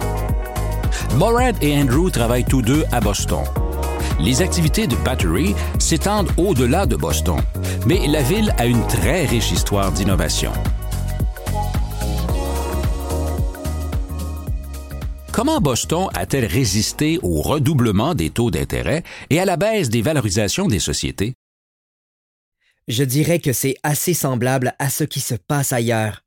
Morad 1.18 1.56
et 1.62 1.78
Andrew 1.78 2.10
travaillent 2.10 2.44
tous 2.44 2.62
deux 2.62 2.84
à 2.92 3.00
Boston. 3.00 3.44
Les 4.20 4.42
activités 4.42 4.88
de 4.88 4.98
Battery 4.98 5.56
s'étendent 5.80 6.32
au-delà 6.36 6.86
de 6.86 6.98
Boston, 6.98 7.38
mais 7.86 8.06
la 8.08 8.22
ville 8.22 8.54
a 8.58 8.66
une 8.66 8.86
très 8.88 9.26
riche 9.26 9.52
histoire 9.52 9.92
d'innovation. 9.92 10.52
Comment 15.32 15.62
Boston 15.62 16.08
a-t-elle 16.14 16.46
résisté 16.46 17.20
au 17.22 17.42
redoublement 17.42 18.16
des 18.16 18.30
taux 18.30 18.52
d'intérêt 18.52 19.04
et 19.30 19.40
à 19.40 19.46
la 19.46 19.58
baisse 19.58 19.90
des 19.90 20.02
valorisations 20.02 20.68
des 20.68 20.80
sociétés? 20.80 21.36
Je 22.88 23.04
dirais 23.04 23.40
que 23.40 23.54
c'est 23.54 23.76
assez 23.84 24.14
semblable 24.14 24.76
à 24.78 24.90
ce 24.90 25.04
qui 25.04 25.20
se 25.20 25.36
passe 25.36 25.74
ailleurs. 25.74 26.24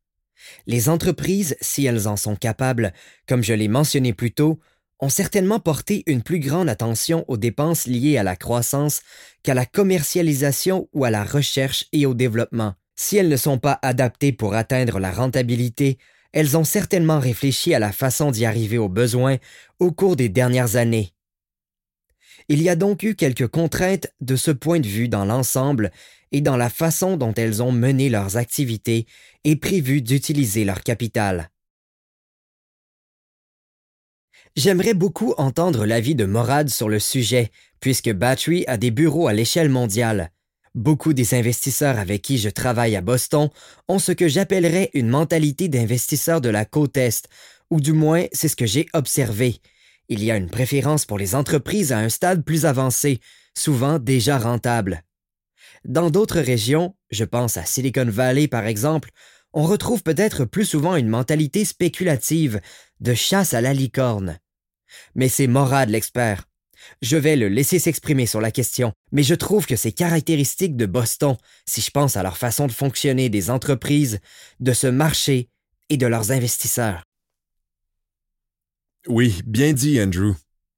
Les 0.67 0.89
entreprises, 0.89 1.57
si 1.61 1.85
elles 1.87 2.09
en 2.09 2.17
sont 2.17 2.37
capables, 2.37 2.93
comme 3.29 3.45
je 3.45 3.55
l'ai 3.55 3.69
mentionné 3.69 4.13
plus 4.13 4.33
tôt, 4.33 4.59
ont 5.01 5.09
certainement 5.09 5.61
porté 5.61 6.03
une 6.07 6.23
plus 6.23 6.41
grande 6.41 6.69
attention 6.69 7.25
aux 7.29 7.37
dépenses 7.37 7.87
liées 7.87 8.19
à 8.19 8.25
la 8.25 8.35
croissance 8.35 9.03
qu'à 9.43 9.55
la 9.55 9.67
commercialisation 9.67 10.89
ou 10.93 11.05
à 11.05 11.11
la 11.11 11.23
recherche 11.23 11.87
et 11.93 12.07
au 12.07 12.15
développement. 12.15 12.75
Si 12.97 13.17
elles 13.17 13.29
ne 13.29 13.37
sont 13.37 13.59
pas 13.59 13.79
adaptées 13.83 14.33
pour 14.33 14.55
atteindre 14.55 14.99
la 14.99 15.13
rentabilité, 15.13 15.99
elles 16.33 16.57
ont 16.57 16.65
certainement 16.65 17.21
réfléchi 17.21 17.73
à 17.73 17.79
la 17.79 17.93
façon 17.93 18.33
d'y 18.33 18.45
arriver 18.45 18.79
aux 18.79 18.89
besoins 18.89 19.39
au 19.79 19.93
cours 19.93 20.17
des 20.17 20.29
dernières 20.29 20.75
années. 20.75 21.13
Il 22.49 22.63
y 22.63 22.71
a 22.71 22.77
donc 22.77 23.03
eu 23.03 23.15
quelques 23.15 23.47
contraintes 23.47 24.09
de 24.23 24.35
ce 24.35 24.51
point 24.51 24.81
de 24.81 24.89
vue 24.89 25.09
dans 25.09 25.27
l'ensemble 25.27 25.91
et 26.33 26.41
dans 26.41 26.57
la 26.57 26.71
façon 26.71 27.19
dont 27.19 27.35
elles 27.35 27.63
ont 27.63 27.73
mené 27.73 28.09
leurs 28.09 28.39
activités 28.39 29.07
et 29.45 29.57
prévu 29.57 30.01
d'utiliser 30.01 30.65
leur 30.65 30.83
capital. 30.83 31.51
J'aimerais 34.57 34.95
beaucoup 34.95 35.35
entendre 35.37 35.85
l'avis 35.85 36.15
de 36.15 36.25
Morad 36.25 36.69
sur 36.71 36.89
le 36.89 36.99
sujet, 36.99 37.51
puisque 37.81 38.13
Battery 38.13 38.65
a 38.67 38.77
des 38.77 38.91
bureaux 38.91 39.29
à 39.29 39.33
l'échelle 39.35 39.69
mondiale. 39.69 40.33
Beaucoup 40.75 41.13
des 41.13 41.35
investisseurs 41.35 41.99
avec 41.99 42.23
qui 42.23 42.39
je 42.39 42.49
travaille 42.49 42.97
à 42.97 43.01
Boston 43.01 43.51
ont 43.89 43.99
ce 43.99 44.13
que 44.13 44.27
j'appellerais 44.27 44.91
une 44.95 45.09
mentalité 45.09 45.69
d'investisseur 45.69 46.41
de 46.41 46.49
la 46.49 46.65
côte 46.65 46.97
Est, 46.97 47.29
ou 47.71 47.81
du 47.81 47.93
moins 47.93 48.25
c'est 48.33 48.49
ce 48.49 48.57
que 48.57 48.67
j'ai 48.67 48.87
observé. 48.95 49.61
Il 50.09 50.25
y 50.25 50.31
a 50.31 50.37
une 50.37 50.49
préférence 50.49 51.05
pour 51.05 51.19
les 51.19 51.35
entreprises 51.35 51.93
à 51.93 51.99
un 51.99 52.09
stade 52.09 52.43
plus 52.43 52.65
avancé, 52.65 53.21
souvent 53.55 53.99
déjà 53.99 54.39
rentables. 54.39 55.03
Dans 55.85 56.11
d'autres 56.11 56.41
régions, 56.41 56.97
je 57.11 57.25
pense 57.25 57.57
à 57.57 57.65
Silicon 57.65 58.07
Valley 58.07 58.49
par 58.49 58.67
exemple, 58.67 59.11
on 59.53 59.65
retrouve 59.65 60.03
peut-être 60.03 60.45
plus 60.45 60.65
souvent 60.65 60.97
une 60.97 61.09
mentalité 61.09 61.65
spéculative, 61.65 62.61
de 63.01 63.15
chasse 63.15 63.55
à 63.55 63.61
la 63.61 63.75
licorne. 63.75 64.39
Mais 65.15 65.29
c'est 65.29 65.47
Morad 65.47 65.91
l'expert. 65.91 66.45
Je 67.03 67.17
vais 67.17 67.37
le 67.37 67.49
laisser 67.49 67.79
s'exprimer 67.79 68.27
sur 68.27 68.41
la 68.41 68.51
question, 68.51 68.93
mais 69.13 69.23
je 69.23 69.35
trouve 69.35 69.67
que 69.67 69.77
c'est 69.77 69.93
caractéristique 69.93 70.77
de 70.77 70.87
Boston 70.87 71.37
si 71.67 71.81
je 71.81 71.91
pense 71.91 72.17
à 72.17 72.23
leur 72.23 72.39
façon 72.39 72.67
de 72.67 72.73
fonctionner 72.73 73.29
des 73.29 73.51
entreprises, 73.51 74.21
de 74.61 74.73
ce 74.73 74.87
marché 74.87 75.49
et 75.91 75.97
de 75.97 76.07
leurs 76.07 76.31
investisseurs. 76.31 77.08
Oui, 79.07 79.41
bien 79.47 79.73
dit, 79.73 80.01
Andrew. 80.01 80.33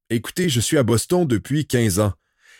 Écoutez, 0.09 0.49
je 0.49 0.59
suis 0.59 0.77
à 0.77 0.83
Boston 0.83 1.25
depuis 1.25 1.65
15 1.65 1.99
ans. 1.99 2.13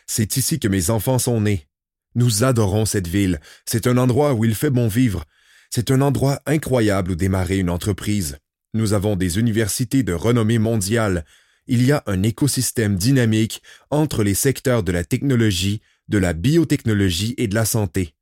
C'est 0.07 0.37
ici 0.37 0.59
que 0.59 0.67
mes 0.67 0.89
enfants 0.89 1.19
sont 1.19 1.41
nés. 1.41 1.67
Nous 2.15 2.43
adorons 2.43 2.85
cette 2.85 3.07
ville. 3.07 3.39
C'est 3.65 3.87
un 3.87 3.97
endroit 3.97 4.33
où 4.33 4.43
il 4.43 4.55
fait 4.55 4.69
bon 4.69 4.87
vivre. 4.87 5.23
C'est 5.69 5.91
un 5.91 6.01
endroit 6.01 6.41
incroyable 6.45 7.11
où 7.11 7.15
démarrer 7.15 7.59
une 7.59 7.69
entreprise. 7.69 8.37
Nous 8.73 8.93
avons 8.93 9.15
des 9.15 9.39
universités 9.39 10.03
de 10.03 10.13
renommée 10.13 10.59
mondiale, 10.59 11.25
il 11.67 11.85
y 11.85 11.91
a 11.91 12.03
un 12.07 12.23
écosystème 12.23 12.97
dynamique 12.97 13.61
entre 13.91 14.23
les 14.23 14.33
secteurs 14.33 14.83
de 14.83 14.91
la 14.91 15.03
technologie, 15.03 15.81
de 16.07 16.17
la 16.17 16.33
biotechnologie 16.33 17.35
et 17.37 17.47
de 17.47 17.55
la 17.55 17.65
santé. 17.65 18.15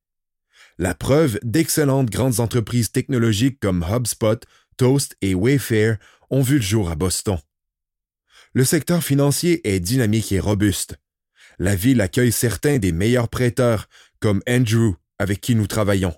La 0.78 0.94
preuve 0.94 1.40
d'excellentes 1.44 2.10
grandes 2.10 2.40
entreprises 2.40 2.92
technologiques 2.92 3.60
comme 3.60 3.86
HubSpot, 3.90 4.40
Toast 4.78 5.18
et 5.22 5.34
Wayfair 5.34 5.98
ont 6.30 6.42
vu 6.42 6.56
le 6.56 6.62
jour 6.62 6.90
à 6.90 6.96
Boston. 6.96 7.38
Le 8.54 8.66
secteur 8.66 9.04
financier 9.04 9.68
est 9.68 9.80
dynamique 9.80 10.32
et 10.32 10.40
robuste. 10.40 10.98
La 11.60 11.76
ville 11.76 12.02
accueille 12.02 12.32
certains 12.32 12.78
des 12.78 12.92
meilleurs 12.92 13.30
prêteurs, 13.30 13.88
comme 14.20 14.42
Andrew, 14.48 14.96
avec 15.20 15.42
qui 15.42 15.56
nous 15.56 15.68
travaillons. 15.68 16.16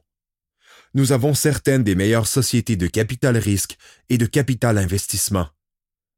Nous 0.93 1.11
avons 1.11 1.33
certaines 1.33 1.83
des 1.83 1.95
meilleures 1.95 2.27
sociétés 2.27 2.75
de 2.75 2.87
capital 2.87 3.37
risque 3.37 3.77
et 4.09 4.17
de 4.17 4.25
capital 4.25 4.77
investissement. 4.77 5.47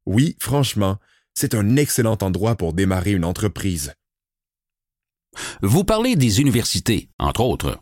Oui, 0.06 0.36
franchement, 0.40 0.98
c'est 1.34 1.54
un 1.54 1.76
excellent 1.76 2.18
endroit 2.20 2.56
pour 2.56 2.72
démarrer 2.72 3.12
une 3.12 3.24
entreprise. 3.24 3.94
Vous 5.62 5.84
parlez 5.84 6.16
des 6.16 6.40
universités, 6.40 7.10
entre 7.18 7.40
autres. 7.40 7.78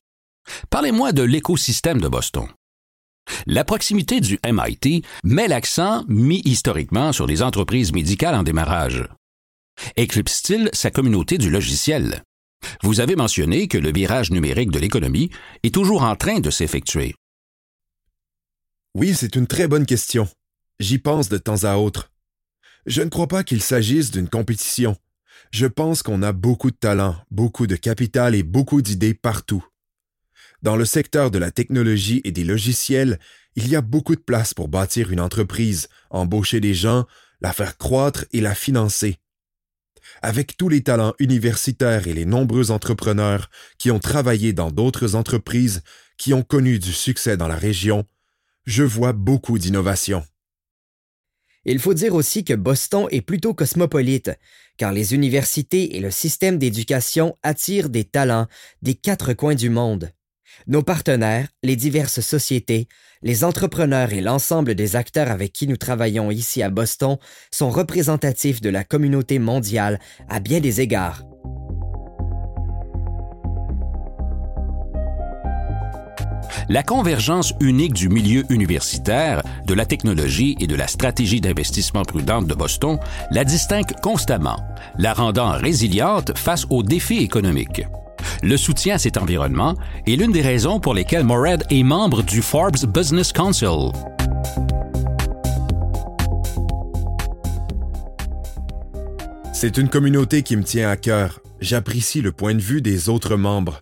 Parlez-moi 0.70 1.12
de 1.12 1.22
l'écosystème 1.22 2.00
de 2.00 2.08
Boston. 2.08 2.48
La 3.46 3.64
proximité 3.64 4.20
du 4.20 4.38
MIT 4.44 5.04
met 5.24 5.48
l'accent 5.48 6.04
mis 6.08 6.42
historiquement 6.44 7.12
sur 7.12 7.26
les 7.26 7.42
entreprises 7.42 7.92
médicales 7.92 8.34
en 8.34 8.42
démarrage. 8.42 9.04
Éclipse-t-il 9.96 10.70
sa 10.72 10.90
communauté 10.90 11.38
du 11.38 11.50
logiciel? 11.50 12.22
Vous 12.82 13.00
avez 13.00 13.16
mentionné 13.16 13.68
que 13.68 13.78
le 13.78 13.92
virage 13.92 14.30
numérique 14.30 14.70
de 14.70 14.78
l'économie 14.78 15.30
est 15.62 15.74
toujours 15.74 16.02
en 16.02 16.16
train 16.16 16.40
de 16.40 16.50
s'effectuer. 16.50 17.14
Oui, 18.94 19.14
c'est 19.14 19.36
une 19.36 19.46
très 19.46 19.68
bonne 19.68 19.86
question. 19.86 20.28
J'y 20.78 20.98
pense 20.98 21.28
de 21.28 21.38
temps 21.38 21.64
à 21.64 21.76
autre. 21.76 22.10
Je 22.86 23.02
ne 23.02 23.08
crois 23.08 23.28
pas 23.28 23.44
qu'il 23.44 23.62
s'agisse 23.62 24.10
d'une 24.10 24.28
compétition. 24.28 24.96
Je 25.50 25.66
pense 25.66 26.02
qu'on 26.02 26.22
a 26.22 26.32
beaucoup 26.32 26.70
de 26.70 26.76
talent, 26.76 27.16
beaucoup 27.30 27.66
de 27.66 27.76
capital 27.76 28.34
et 28.34 28.42
beaucoup 28.42 28.82
d'idées 28.82 29.14
partout. 29.14 29.64
Dans 30.62 30.76
le 30.76 30.84
secteur 30.84 31.32
de 31.32 31.38
la 31.38 31.50
technologie 31.50 32.20
et 32.24 32.30
des 32.30 32.44
logiciels, 32.44 33.18
il 33.56 33.68
y 33.68 33.74
a 33.74 33.80
beaucoup 33.80 34.14
de 34.14 34.20
place 34.20 34.54
pour 34.54 34.68
bâtir 34.68 35.10
une 35.10 35.20
entreprise, 35.20 35.88
embaucher 36.10 36.60
des 36.60 36.72
gens, 36.72 37.06
la 37.40 37.52
faire 37.52 37.76
croître 37.76 38.24
et 38.32 38.40
la 38.40 38.54
financer. 38.54 39.16
Avec 40.22 40.56
tous 40.56 40.68
les 40.68 40.82
talents 40.82 41.14
universitaires 41.18 42.06
et 42.06 42.14
les 42.14 42.24
nombreux 42.24 42.70
entrepreneurs 42.70 43.50
qui 43.76 43.90
ont 43.90 43.98
travaillé 43.98 44.52
dans 44.52 44.70
d'autres 44.70 45.16
entreprises 45.16 45.82
qui 46.16 46.32
ont 46.32 46.42
connu 46.42 46.78
du 46.78 46.92
succès 46.92 47.36
dans 47.36 47.48
la 47.48 47.56
région, 47.56 48.04
je 48.64 48.84
vois 48.84 49.12
beaucoup 49.12 49.58
d'innovation. 49.58 50.24
Il 51.64 51.80
faut 51.80 51.94
dire 51.94 52.14
aussi 52.14 52.44
que 52.44 52.54
Boston 52.54 53.06
est 53.10 53.20
plutôt 53.20 53.54
cosmopolite, 53.54 54.30
car 54.76 54.92
les 54.92 55.14
universités 55.14 55.96
et 55.96 56.00
le 56.00 56.10
système 56.12 56.58
d'éducation 56.58 57.36
attirent 57.42 57.88
des 57.88 58.04
talents 58.04 58.46
des 58.82 58.94
quatre 58.94 59.32
coins 59.32 59.54
du 59.54 59.70
monde. 59.70 60.12
Nos 60.66 60.82
partenaires, 60.82 61.48
les 61.62 61.76
diverses 61.76 62.20
sociétés, 62.20 62.88
les 63.22 63.44
entrepreneurs 63.44 64.12
et 64.12 64.20
l'ensemble 64.20 64.74
des 64.74 64.96
acteurs 64.96 65.30
avec 65.30 65.52
qui 65.52 65.66
nous 65.66 65.76
travaillons 65.76 66.30
ici 66.30 66.62
à 66.62 66.70
Boston 66.70 67.18
sont 67.50 67.70
représentatifs 67.70 68.60
de 68.60 68.70
la 68.70 68.84
communauté 68.84 69.38
mondiale 69.38 69.98
à 70.28 70.40
bien 70.40 70.60
des 70.60 70.80
égards. 70.80 71.22
La 76.68 76.82
convergence 76.82 77.52
unique 77.60 77.92
du 77.92 78.08
milieu 78.08 78.44
universitaire, 78.48 79.42
de 79.66 79.74
la 79.74 79.84
technologie 79.84 80.56
et 80.60 80.66
de 80.66 80.76
la 80.76 80.86
stratégie 80.86 81.40
d'investissement 81.40 82.02
prudente 82.02 82.46
de 82.46 82.54
Boston 82.54 82.98
la 83.30 83.44
distingue 83.44 83.92
constamment, 84.00 84.56
la 84.96 85.12
rendant 85.12 85.52
résiliente 85.52 86.36
face 86.36 86.66
aux 86.70 86.82
défis 86.82 87.18
économiques. 87.18 87.82
Le 88.42 88.56
soutien 88.56 88.96
à 88.96 88.98
cet 88.98 89.16
environnement 89.16 89.76
est 90.06 90.16
l'une 90.16 90.32
des 90.32 90.42
raisons 90.42 90.80
pour 90.80 90.94
lesquelles 90.94 91.24
Morad 91.24 91.64
est 91.70 91.82
membre 91.82 92.22
du 92.22 92.42
Forbes 92.42 92.86
Business 92.86 93.32
Council. 93.32 93.92
C'est 99.52 99.76
une 99.78 99.88
communauté 99.88 100.42
qui 100.42 100.56
me 100.56 100.64
tient 100.64 100.90
à 100.90 100.96
cœur. 100.96 101.40
J'apprécie 101.60 102.20
le 102.20 102.32
point 102.32 102.54
de 102.54 102.60
vue 102.60 102.82
des 102.82 103.08
autres 103.08 103.36
membres. 103.36 103.80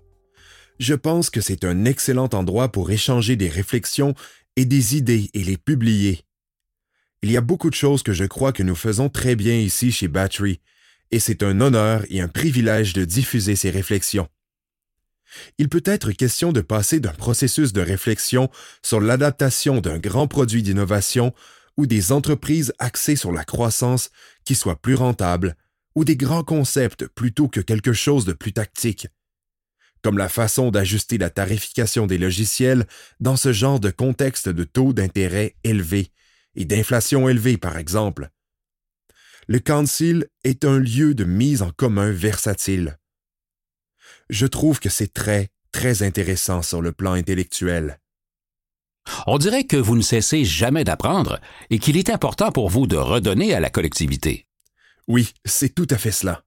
Je 0.79 0.95
pense 0.95 1.31
que 1.31 1.41
c'est 1.41 1.65
un 1.65 1.85
excellent 1.87 2.29
endroit 2.35 2.71
pour 2.71 2.91
échanger 2.91 3.37
des 3.37 3.49
réflexions 3.49 4.15
et 4.57 4.67
des 4.67 4.97
idées 4.97 5.31
et 5.33 5.43
les 5.43 5.57
publier. 5.57 6.21
Il 7.23 7.31
y 7.31 7.37
a 7.37 7.43
beaucoup 7.43 7.71
de 7.71 7.75
choses 7.75 8.03
que 8.03 8.13
je 8.13 8.25
crois 8.25 8.53
que 8.53 8.63
nous 8.63 8.75
faisons 8.75 9.09
très 9.09 9.37
bien 9.37 9.55
ici 9.55 9.93
chez 9.93 10.09
Battery, 10.09 10.61
et 11.11 11.21
c'est 11.21 11.43
un 11.43 11.61
honneur 11.61 12.05
et 12.09 12.21
un 12.21 12.29
privilège 12.29 12.93
de 12.93 13.05
diffuser 13.05 13.57
ces 13.57 13.71
réflexions. 13.71 14.29
Il 15.59 15.69
peut 15.69 15.83
être 15.85 16.12
question 16.12 16.52
de 16.52 16.61
passer 16.61 16.99
d'un 17.00 17.12
processus 17.12 17.73
de 17.73 17.81
réflexion 17.81 18.50
sur 18.83 19.00
l'adaptation 19.00 19.81
d'un 19.81 19.99
grand 19.99 20.26
produit 20.26 20.62
d'innovation 20.62 21.33
ou 21.76 21.87
des 21.87 22.12
entreprises 22.12 22.75
axées 22.79 23.17
sur 23.17 23.33
la 23.33 23.45
croissance 23.45 24.11
qui 24.45 24.55
soient 24.55 24.81
plus 24.81 24.97
rentables, 24.97 25.57
ou 25.95 26.05
des 26.05 26.17
grands 26.17 26.45
concepts 26.45 27.07
plutôt 27.07 27.49
que 27.49 27.61
quelque 27.61 27.93
chose 27.93 28.25
de 28.25 28.33
plus 28.33 28.52
tactique. 28.52 29.09
comme 30.02 30.17
la 30.17 30.31
façon 30.31 30.71
d'ajuster 30.71 31.19
la 31.19 31.29
tarification 31.29 32.07
des 32.07 32.17
logiciels 32.17 32.87
dans 33.21 33.37
ce 33.37 33.52
genre 33.52 33.81
de 33.81 33.90
contexte 33.90 34.49
de 34.49 34.64
taux 34.64 34.95
d'intérêt 34.95 35.57
élevés 35.62 36.11
et 36.55 36.64
d'inflation 36.64 37.29
élevée, 37.29 37.59
par 37.59 37.76
exemple. 37.76 38.31
Le 39.49 39.59
Council 39.59 40.27
est 40.45 40.65
un 40.65 40.79
lieu 40.79 41.15
de 41.15 41.25
mise 41.25 41.63
en 41.63 41.71
commun 41.71 42.11
versatile. 42.11 42.99
Je 44.29 44.47
trouve 44.47 44.81
que 44.81 44.89
c'est 44.89 45.13
très, 45.13 45.49
très 45.73 46.03
intéressant 46.03 46.63
sur 46.63 46.83
le 46.83 46.93
plan 46.93 47.13
intellectuel. 47.13 47.99
On 49.27 49.39
dirait 49.39 49.65
que 49.65 49.77
vous 49.77 49.97
ne 49.97 50.03
cessez 50.03 50.45
jamais 50.45 50.85
d'apprendre 50.85 51.41
et 51.71 51.79
qu'il 51.79 51.97
est 51.97 52.11
important 52.11 52.53
pour 52.53 52.69
vous 52.69 52.87
de 52.87 52.97
redonner 52.97 53.55
à 53.55 53.61
la 53.61 53.71
collectivité. 53.71 54.47
Oui, 55.09 55.33
c'est 55.45 55.75
tout 55.75 55.87
à 55.91 55.99
fait 55.99 56.13
cela. 56.13 56.43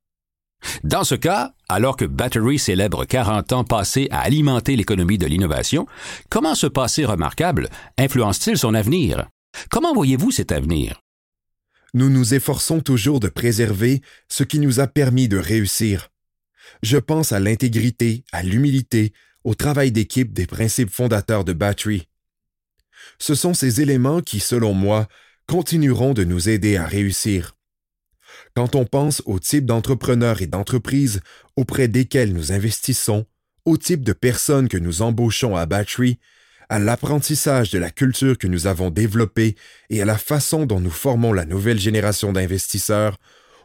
Dans 0.85 1.03
ce 1.03 1.15
cas, 1.15 1.53
alors 1.67 1.97
que 1.97 2.05
Battery 2.05 2.57
célèbre 2.57 3.03
40 3.03 3.51
ans 3.51 3.63
passés 3.65 4.07
à 4.11 4.21
alimenter 4.21 4.77
l'économie 4.77 5.17
de 5.17 5.27
l'innovation, 5.27 5.87
comment 6.29 6.55
ce 6.55 6.67
passé 6.67 7.03
remarquable 7.03 7.69
influence-t-il 7.97 8.57
son 8.57 8.73
avenir? 8.73 9.27
Comment 9.69 9.93
voyez-vous 9.93 10.31
cet 10.31 10.53
avenir? 10.53 11.02
Nous 11.93 12.09
nous 12.09 12.33
efforçons 12.33 12.81
toujours 12.81 13.19
de 13.19 13.27
préserver 13.27 14.01
ce 14.27 14.43
qui 14.43 14.59
nous 14.59 14.79
a 14.79 14.87
permis 14.87 15.27
de 15.27 15.37
réussir. 15.37 16.09
Je 16.81 16.97
pense 16.97 17.31
à 17.31 17.39
l'intégrité, 17.39 18.23
à 18.31 18.41
l'humilité, 18.41 19.13
au 19.43 19.53
travail 19.53 19.91
d'équipe 19.91 20.33
des 20.33 20.47
principes 20.47 20.89
fondateurs 20.89 21.43
de 21.43 21.53
Battery. 21.53 22.07
Ce 23.19 23.35
sont 23.35 23.53
ces 23.53 23.81
éléments 23.81 24.21
qui, 24.21 24.39
selon 24.39 24.73
moi, 24.73 25.07
continueront 25.47 26.13
de 26.13 26.23
nous 26.23 26.49
aider 26.49 26.77
à 26.77 26.85
réussir. 26.85 27.55
Quand 28.55 28.75
on 28.75 28.85
pense 28.85 29.21
au 29.25 29.39
type 29.39 29.65
d'entrepreneurs 29.65 30.41
et 30.41 30.47
d'entreprises 30.47 31.21
auprès 31.55 31.87
desquels 31.87 32.33
nous 32.33 32.51
investissons, 32.51 33.25
au 33.65 33.77
type 33.77 34.03
de 34.03 34.13
personnes 34.13 34.67
que 34.67 34.77
nous 34.77 35.01
embauchons 35.01 35.55
à 35.55 35.65
Battery, 35.65 36.19
à 36.69 36.79
l'apprentissage 36.79 37.69
de 37.71 37.79
la 37.79 37.89
culture 37.89 38.37
que 38.37 38.47
nous 38.47 38.67
avons 38.67 38.89
développée 38.89 39.55
et 39.89 40.01
à 40.01 40.05
la 40.05 40.17
façon 40.17 40.65
dont 40.65 40.79
nous 40.79 40.89
formons 40.89 41.33
la 41.33 41.45
nouvelle 41.45 41.79
génération 41.79 42.33
d'investisseurs, 42.33 43.17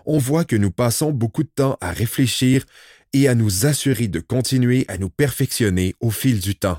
on 0.07 0.19
voit 0.19 0.45
que 0.45 0.57
nous 0.57 0.71
passons 0.71 1.13
beaucoup 1.13 1.43
de 1.43 1.51
temps 1.55 1.77
à 1.81 1.91
réfléchir 1.91 2.65
et 3.13 3.29
à 3.29 3.35
nous 3.35 3.67
assurer 3.67 4.09
de 4.09 4.21
continuer 4.21 4.85
à 4.89 4.99
nous 4.99 5.11
perfectionner 5.11 5.95
au 6.01 6.11
fil 6.11 6.41
du 6.41 6.55
temps. 6.55 6.79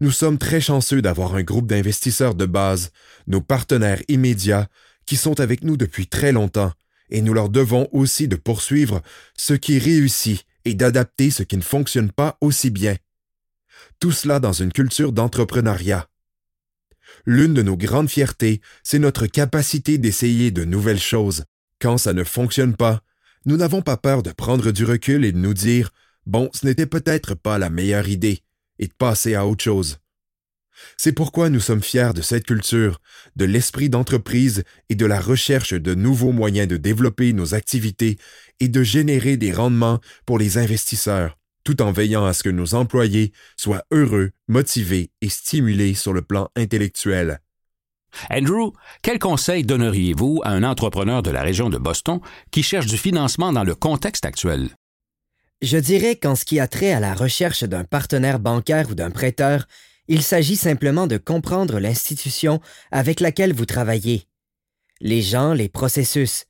Nous 0.00 0.10
sommes 0.10 0.38
très 0.38 0.60
chanceux 0.60 1.02
d'avoir 1.02 1.34
un 1.34 1.42
groupe 1.42 1.66
d'investisseurs 1.66 2.34
de 2.34 2.46
base, 2.46 2.90
nos 3.26 3.40
partenaires 3.40 4.02
immédiats, 4.08 4.68
qui 5.06 5.16
sont 5.16 5.40
avec 5.40 5.62
nous 5.62 5.76
depuis 5.76 6.06
très 6.06 6.32
longtemps, 6.32 6.72
et 7.10 7.22
nous 7.22 7.32
leur 7.32 7.48
devons 7.48 7.88
aussi 7.92 8.28
de 8.28 8.36
poursuivre 8.36 9.02
ce 9.36 9.54
qui 9.54 9.78
réussit 9.78 10.44
et 10.64 10.74
d'adapter 10.74 11.30
ce 11.30 11.42
qui 11.42 11.56
ne 11.56 11.62
fonctionne 11.62 12.10
pas 12.10 12.36
aussi 12.40 12.70
bien. 12.70 12.96
Tout 14.00 14.12
cela 14.12 14.38
dans 14.38 14.52
une 14.52 14.72
culture 14.72 15.12
d'entrepreneuriat. 15.12 16.08
L'une 17.26 17.54
de 17.54 17.62
nos 17.62 17.76
grandes 17.76 18.08
fiertés, 18.08 18.60
c'est 18.84 19.00
notre 19.00 19.26
capacité 19.26 19.98
d'essayer 19.98 20.50
de 20.50 20.64
nouvelles 20.64 21.00
choses. 21.00 21.44
Quand 21.80 21.98
ça 21.98 22.12
ne 22.12 22.22
fonctionne 22.22 22.76
pas, 22.76 23.02
nous 23.44 23.56
n'avons 23.56 23.82
pas 23.82 23.96
peur 23.96 24.22
de 24.22 24.30
prendre 24.30 24.70
du 24.70 24.84
recul 24.84 25.24
et 25.24 25.32
de 25.32 25.38
nous 25.38 25.54
dire 25.54 25.90
Bon, 26.26 26.48
ce 26.52 26.66
n'était 26.66 26.86
peut-être 26.86 27.34
pas 27.34 27.58
la 27.58 27.70
meilleure 27.70 28.08
idée, 28.08 28.42
et 28.78 28.86
de 28.86 28.92
passer 28.92 29.34
à 29.34 29.46
autre 29.46 29.64
chose. 29.64 29.98
C'est 30.96 31.12
pourquoi 31.12 31.48
nous 31.50 31.58
sommes 31.58 31.82
fiers 31.82 32.12
de 32.14 32.22
cette 32.22 32.46
culture, 32.46 33.00
de 33.34 33.46
l'esprit 33.46 33.88
d'entreprise 33.88 34.62
et 34.88 34.94
de 34.94 35.06
la 35.06 35.20
recherche 35.20 35.72
de 35.72 35.94
nouveaux 35.94 36.30
moyens 36.30 36.68
de 36.68 36.76
développer 36.76 37.32
nos 37.32 37.54
activités 37.54 38.16
et 38.60 38.68
de 38.68 38.82
générer 38.84 39.36
des 39.36 39.52
rendements 39.52 40.00
pour 40.24 40.38
les 40.38 40.58
investisseurs, 40.58 41.36
tout 41.68 41.82
en 41.82 41.92
veillant 41.92 42.24
à 42.24 42.32
ce 42.32 42.42
que 42.42 42.48
nos 42.48 42.74
employés 42.74 43.30
soient 43.58 43.84
heureux, 43.90 44.30
motivés 44.46 45.10
et 45.20 45.28
stimulés 45.28 45.92
sur 45.92 46.14
le 46.14 46.22
plan 46.22 46.48
intellectuel. 46.56 47.40
Andrew, 48.30 48.72
quel 49.02 49.18
conseil 49.18 49.64
donneriez-vous 49.64 50.40
à 50.44 50.52
un 50.52 50.62
entrepreneur 50.62 51.22
de 51.22 51.30
la 51.30 51.42
région 51.42 51.68
de 51.68 51.76
Boston 51.76 52.20
qui 52.50 52.62
cherche 52.62 52.86
du 52.86 52.96
financement 52.96 53.52
dans 53.52 53.64
le 53.64 53.74
contexte 53.74 54.24
actuel? 54.24 54.70
Je 55.60 55.76
dirais 55.76 56.16
qu'en 56.16 56.36
ce 56.36 56.46
qui 56.46 56.58
a 56.58 56.68
trait 56.68 56.92
à 56.92 57.00
la 57.00 57.12
recherche 57.12 57.64
d'un 57.64 57.84
partenaire 57.84 58.38
bancaire 58.38 58.88
ou 58.88 58.94
d'un 58.94 59.10
prêteur, 59.10 59.68
il 60.06 60.22
s'agit 60.22 60.56
simplement 60.56 61.06
de 61.06 61.18
comprendre 61.18 61.80
l'institution 61.80 62.62
avec 62.90 63.20
laquelle 63.20 63.52
vous 63.52 63.66
travaillez. 63.66 64.24
Les 65.02 65.20
gens, 65.20 65.52
les 65.52 65.68
processus. 65.68 66.46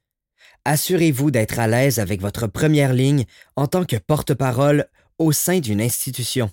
Assurez-vous 0.65 1.33
d'être 1.33 1.59
à 1.59 1.67
l'aise 1.67 1.99
avec 1.99 2.21
votre 2.21 2.47
première 2.47 2.93
ligne 2.93 3.25
en 3.57 3.67
tant 3.67 3.85
que 3.85 3.97
porte-parole 3.97 4.87
au 5.19 5.33
sein 5.33 5.61
d'une 5.61 5.81
institution. 5.81 6.51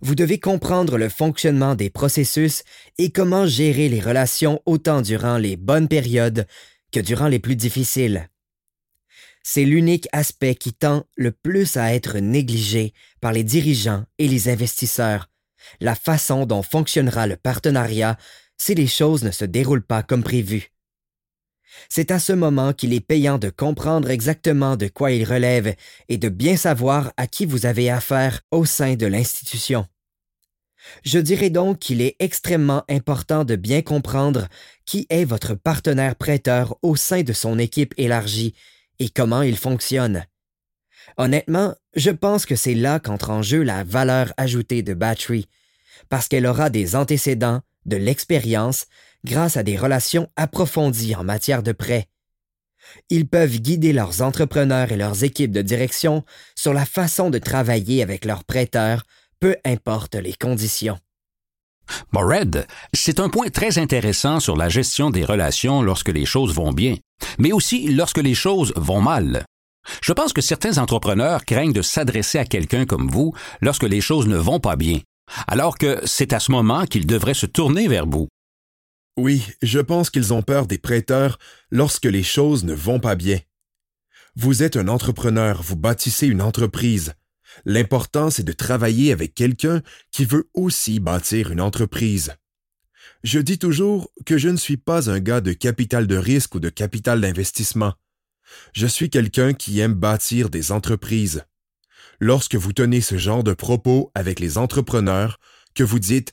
Vous 0.00 0.14
devez 0.14 0.38
comprendre 0.38 0.98
le 0.98 1.08
fonctionnement 1.08 1.74
des 1.74 1.90
processus 1.90 2.62
et 2.98 3.10
comment 3.10 3.46
gérer 3.46 3.88
les 3.88 4.00
relations 4.00 4.62
autant 4.66 5.02
durant 5.02 5.36
les 5.36 5.56
bonnes 5.56 5.88
périodes 5.88 6.46
que 6.92 7.00
durant 7.00 7.28
les 7.28 7.40
plus 7.40 7.56
difficiles. 7.56 8.28
C'est 9.42 9.64
l'unique 9.64 10.08
aspect 10.12 10.54
qui 10.54 10.72
tend 10.72 11.04
le 11.16 11.32
plus 11.32 11.76
à 11.76 11.92
être 11.92 12.18
négligé 12.18 12.94
par 13.20 13.32
les 13.32 13.44
dirigeants 13.44 14.04
et 14.18 14.28
les 14.28 14.48
investisseurs 14.48 15.28
la 15.80 15.94
façon 15.94 16.46
dont 16.46 16.62
fonctionnera 16.62 17.26
le 17.26 17.36
partenariat 17.36 18.16
si 18.56 18.74
les 18.74 18.86
choses 18.86 19.24
ne 19.24 19.30
se 19.30 19.44
déroulent 19.44 19.84
pas 19.84 20.02
comme 20.02 20.22
prévu. 20.22 20.73
C'est 21.88 22.10
à 22.10 22.18
ce 22.18 22.32
moment 22.32 22.72
qu'il 22.72 22.92
est 22.92 23.00
payant 23.00 23.38
de 23.38 23.50
comprendre 23.50 24.10
exactement 24.10 24.76
de 24.76 24.88
quoi 24.88 25.12
il 25.12 25.24
relève 25.24 25.74
et 26.08 26.18
de 26.18 26.28
bien 26.28 26.56
savoir 26.56 27.12
à 27.16 27.26
qui 27.26 27.46
vous 27.46 27.66
avez 27.66 27.90
affaire 27.90 28.40
au 28.50 28.64
sein 28.64 28.94
de 28.94 29.06
l'institution. 29.06 29.86
Je 31.02 31.18
dirais 31.18 31.50
donc 31.50 31.78
qu'il 31.78 32.02
est 32.02 32.16
extrêmement 32.18 32.84
important 32.88 33.44
de 33.44 33.56
bien 33.56 33.82
comprendre 33.82 34.48
qui 34.84 35.06
est 35.08 35.24
votre 35.24 35.54
partenaire 35.54 36.16
prêteur 36.16 36.76
au 36.82 36.96
sein 36.96 37.22
de 37.22 37.32
son 37.32 37.58
équipe 37.58 37.94
élargie 37.96 38.54
et 38.98 39.08
comment 39.08 39.42
il 39.42 39.56
fonctionne. 39.56 40.24
Honnêtement, 41.16 41.74
je 41.94 42.10
pense 42.10 42.46
que 42.46 42.56
c'est 42.56 42.74
là 42.74 42.98
qu'entre 42.98 43.30
en 43.30 43.42
jeu 43.42 43.62
la 43.62 43.84
valeur 43.84 44.32
ajoutée 44.36 44.82
de 44.82 44.94
Battery, 44.94 45.48
parce 46.08 46.28
qu'elle 46.28 46.46
aura 46.46 46.70
des 46.70 46.96
antécédents, 46.96 47.60
de 47.86 47.96
l'expérience, 47.96 48.86
grâce 49.24 49.56
à 49.56 49.62
des 49.62 49.76
relations 49.76 50.28
approfondies 50.36 51.14
en 51.14 51.24
matière 51.24 51.62
de 51.62 51.72
prêt. 51.72 52.06
Ils 53.10 53.26
peuvent 53.26 53.58
guider 53.58 53.92
leurs 53.92 54.22
entrepreneurs 54.22 54.92
et 54.92 54.96
leurs 54.96 55.24
équipes 55.24 55.52
de 55.52 55.62
direction 55.62 56.24
sur 56.54 56.74
la 56.74 56.84
façon 56.84 57.30
de 57.30 57.38
travailler 57.38 58.02
avec 58.02 58.24
leurs 58.24 58.44
prêteurs, 58.44 59.04
peu 59.40 59.56
importe 59.64 60.14
les 60.14 60.34
conditions. 60.34 60.98
Mored, 62.12 62.66
c'est 62.94 63.20
un 63.20 63.28
point 63.28 63.48
très 63.48 63.78
intéressant 63.78 64.40
sur 64.40 64.56
la 64.56 64.68
gestion 64.68 65.10
des 65.10 65.24
relations 65.24 65.82
lorsque 65.82 66.08
les 66.08 66.24
choses 66.24 66.54
vont 66.54 66.72
bien, 66.72 66.96
mais 67.38 67.52
aussi 67.52 67.88
lorsque 67.88 68.18
les 68.18 68.34
choses 68.34 68.72
vont 68.76 69.00
mal. 69.00 69.44
Je 70.02 70.12
pense 70.12 70.32
que 70.32 70.40
certains 70.40 70.78
entrepreneurs 70.78 71.44
craignent 71.44 71.74
de 71.74 71.82
s'adresser 71.82 72.38
à 72.38 72.46
quelqu'un 72.46 72.86
comme 72.86 73.10
vous 73.10 73.34
lorsque 73.60 73.82
les 73.82 74.00
choses 74.00 74.26
ne 74.26 74.38
vont 74.38 74.60
pas 74.60 74.76
bien, 74.76 75.00
alors 75.46 75.76
que 75.76 76.00
c'est 76.04 76.32
à 76.32 76.40
ce 76.40 76.52
moment 76.52 76.86
qu'ils 76.86 77.06
devraient 77.06 77.34
se 77.34 77.46
tourner 77.46 77.86
vers 77.86 78.06
vous. 78.06 78.28
Oui, 79.16 79.46
je 79.62 79.78
pense 79.78 80.10
qu'ils 80.10 80.32
ont 80.32 80.42
peur 80.42 80.66
des 80.66 80.78
prêteurs 80.78 81.38
lorsque 81.70 82.06
les 82.06 82.24
choses 82.24 82.64
ne 82.64 82.74
vont 82.74 82.98
pas 82.98 83.14
bien. 83.14 83.38
Vous 84.34 84.64
êtes 84.64 84.76
un 84.76 84.88
entrepreneur, 84.88 85.62
vous 85.62 85.76
bâtissez 85.76 86.26
une 86.26 86.42
entreprise. 86.42 87.14
L'important, 87.64 88.30
c'est 88.30 88.42
de 88.42 88.52
travailler 88.52 89.12
avec 89.12 89.34
quelqu'un 89.34 89.82
qui 90.10 90.24
veut 90.24 90.50
aussi 90.54 90.98
bâtir 90.98 91.52
une 91.52 91.60
entreprise. 91.60 92.34
Je 93.22 93.38
dis 93.38 93.58
toujours 93.58 94.10
que 94.26 94.36
je 94.36 94.48
ne 94.48 94.56
suis 94.56 94.76
pas 94.76 95.08
un 95.08 95.20
gars 95.20 95.40
de 95.40 95.52
capital 95.52 96.08
de 96.08 96.16
risque 96.16 96.56
ou 96.56 96.60
de 96.60 96.68
capital 96.68 97.20
d'investissement. 97.20 97.94
Je 98.72 98.88
suis 98.88 99.10
quelqu'un 99.10 99.54
qui 99.54 99.78
aime 99.78 99.94
bâtir 99.94 100.50
des 100.50 100.72
entreprises. 100.72 101.44
Lorsque 102.18 102.56
vous 102.56 102.72
tenez 102.72 103.00
ce 103.00 103.16
genre 103.16 103.44
de 103.44 103.54
propos 103.54 104.10
avec 104.16 104.40
les 104.40 104.58
entrepreneurs, 104.58 105.38
que 105.74 105.84
vous 105.84 105.98
dites 105.98 106.32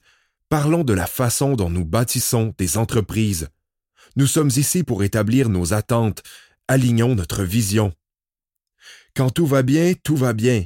Parlons 0.51 0.83
de 0.83 0.91
la 0.91 1.07
façon 1.07 1.55
dont 1.55 1.69
nous 1.69 1.85
bâtissons 1.85 2.53
des 2.57 2.77
entreprises. 2.77 3.47
Nous 4.17 4.27
sommes 4.27 4.51
ici 4.57 4.83
pour 4.83 5.01
établir 5.01 5.47
nos 5.47 5.71
attentes, 5.71 6.23
alignons 6.67 7.15
notre 7.15 7.43
vision. 7.43 7.93
Quand 9.15 9.29
tout 9.29 9.47
va 9.47 9.63
bien, 9.63 9.93
tout 10.03 10.17
va 10.17 10.33
bien. 10.33 10.65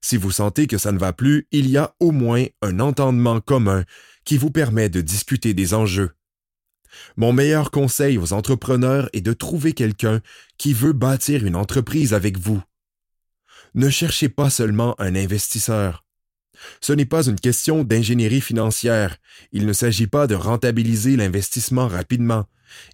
Si 0.00 0.16
vous 0.16 0.30
sentez 0.30 0.66
que 0.66 0.78
ça 0.78 0.90
ne 0.90 0.98
va 0.98 1.12
plus, 1.12 1.48
il 1.50 1.68
y 1.68 1.76
a 1.76 1.94
au 2.00 2.12
moins 2.12 2.46
un 2.62 2.80
entendement 2.80 3.42
commun 3.42 3.84
qui 4.24 4.38
vous 4.38 4.50
permet 4.50 4.88
de 4.88 5.02
discuter 5.02 5.52
des 5.52 5.74
enjeux. 5.74 6.12
Mon 7.18 7.34
meilleur 7.34 7.70
conseil 7.70 8.16
aux 8.16 8.32
entrepreneurs 8.32 9.10
est 9.12 9.20
de 9.20 9.34
trouver 9.34 9.74
quelqu'un 9.74 10.22
qui 10.56 10.72
veut 10.72 10.94
bâtir 10.94 11.44
une 11.44 11.56
entreprise 11.56 12.14
avec 12.14 12.38
vous. 12.38 12.62
Ne 13.74 13.90
cherchez 13.90 14.30
pas 14.30 14.48
seulement 14.48 14.98
un 14.98 15.14
investisseur. 15.14 16.05
Ce 16.80 16.92
n'est 16.92 17.06
pas 17.06 17.26
une 17.26 17.40
question 17.40 17.84
d'ingénierie 17.84 18.40
financière. 18.40 19.16
Il 19.52 19.66
ne 19.66 19.72
s'agit 19.72 20.06
pas 20.06 20.26
de 20.26 20.34
rentabiliser 20.34 21.16
l'investissement 21.16 21.88
rapidement. 21.88 22.44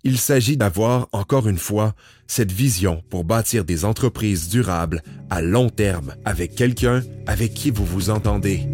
Il 0.05 0.19
s'agit 0.19 0.57
d'avoir, 0.57 1.09
encore 1.13 1.49
une 1.49 1.59
fois, 1.59 1.95
cette 2.27 2.53
vision 2.53 3.03
pour 3.11 3.25
bâtir 3.25 3.65
des 3.65 3.85
entreprises 3.85 4.49
durables 4.49 5.03
à 5.31 5.43
long 5.43 5.71
terme 5.71 6.15
avec 6.25 6.55
quelqu'un 6.55 7.03
avec 7.27 7.55
qui 7.55 7.71
vous 7.71 7.85
vous 7.85 8.11
entendez. 8.11 8.67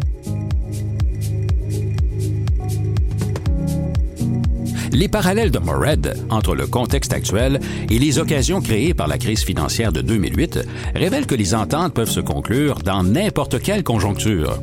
Les 4.91 5.07
parallèles 5.07 5.51
de 5.51 5.59
Mored 5.59 6.15
entre 6.29 6.55
le 6.55 6.65
contexte 6.65 7.13
actuel 7.13 7.59
et 7.89 7.99
les 7.99 8.17
occasions 8.19 8.61
créées 8.61 8.93
par 8.93 9.07
la 9.07 9.17
crise 9.17 9.43
financière 9.43 9.91
de 9.91 10.01
2008 10.01 10.59
révèlent 10.95 11.27
que 11.27 11.35
les 11.35 11.53
ententes 11.53 11.93
peuvent 11.93 12.09
se 12.09 12.19
conclure 12.19 12.79
dans 12.79 13.03
n'importe 13.03 13.61
quelle 13.61 13.83
conjoncture. 13.83 14.59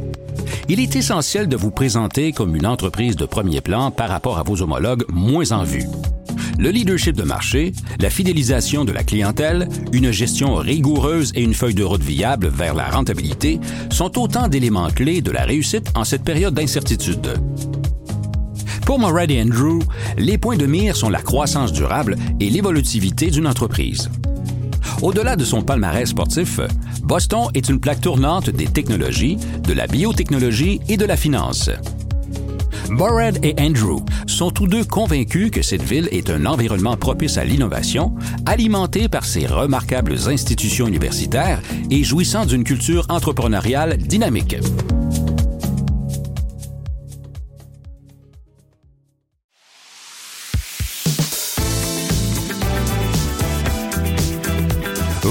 Il 0.68 0.80
est 0.80 0.96
essentiel 0.96 1.48
de 1.48 1.56
vous 1.56 1.70
présenter 1.70 2.32
comme 2.32 2.56
une 2.56 2.66
entreprise 2.66 3.16
de 3.16 3.24
premier 3.24 3.60
plan 3.60 3.90
par 3.90 4.08
rapport 4.08 4.38
à 4.38 4.42
vos 4.42 4.62
homologues 4.62 5.04
moins 5.08 5.52
en 5.52 5.62
vue. 5.62 5.84
Le 6.58 6.70
leadership 6.70 7.14
de 7.14 7.22
marché, 7.22 7.72
la 8.00 8.10
fidélisation 8.10 8.84
de 8.84 8.92
la 8.92 9.04
clientèle, 9.04 9.68
une 9.92 10.10
gestion 10.10 10.54
rigoureuse 10.54 11.32
et 11.34 11.42
une 11.42 11.54
feuille 11.54 11.74
de 11.74 11.84
route 11.84 12.02
viable 12.02 12.48
vers 12.48 12.74
la 12.74 12.88
rentabilité 12.88 13.60
sont 13.90 14.18
autant 14.18 14.48
d'éléments 14.48 14.88
clés 14.88 15.20
de 15.20 15.30
la 15.30 15.44
réussite 15.44 15.90
en 15.94 16.04
cette 16.04 16.24
période 16.24 16.54
d'incertitude. 16.54 17.34
Pour 18.86 19.00
Morad 19.00 19.32
et 19.32 19.42
Andrew, 19.42 19.80
les 20.16 20.38
points 20.38 20.56
de 20.56 20.64
mire 20.64 20.94
sont 20.94 21.08
la 21.08 21.20
croissance 21.20 21.72
durable 21.72 22.14
et 22.38 22.48
l'évolutivité 22.48 23.32
d'une 23.32 23.48
entreprise. 23.48 24.08
Au-delà 25.02 25.34
de 25.34 25.44
son 25.44 25.62
palmarès 25.62 26.08
sportif, 26.08 26.60
Boston 27.02 27.48
est 27.54 27.68
une 27.68 27.80
plaque 27.80 28.00
tournante 28.00 28.48
des 28.48 28.68
technologies, 28.68 29.38
de 29.64 29.72
la 29.72 29.88
biotechnologie 29.88 30.80
et 30.88 30.96
de 30.96 31.04
la 31.04 31.16
finance. 31.16 31.68
Morad 32.88 33.44
et 33.44 33.56
Andrew 33.58 34.04
sont 34.28 34.52
tous 34.52 34.68
deux 34.68 34.84
convaincus 34.84 35.50
que 35.50 35.62
cette 35.62 35.82
ville 35.82 36.08
est 36.12 36.30
un 36.30 36.46
environnement 36.46 36.96
propice 36.96 37.38
à 37.38 37.44
l'innovation, 37.44 38.14
alimenté 38.46 39.08
par 39.08 39.24
ses 39.24 39.46
remarquables 39.46 40.28
institutions 40.28 40.86
universitaires 40.86 41.60
et 41.90 42.04
jouissant 42.04 42.46
d'une 42.46 42.62
culture 42.62 43.04
entrepreneuriale 43.08 43.96
dynamique. 43.96 44.56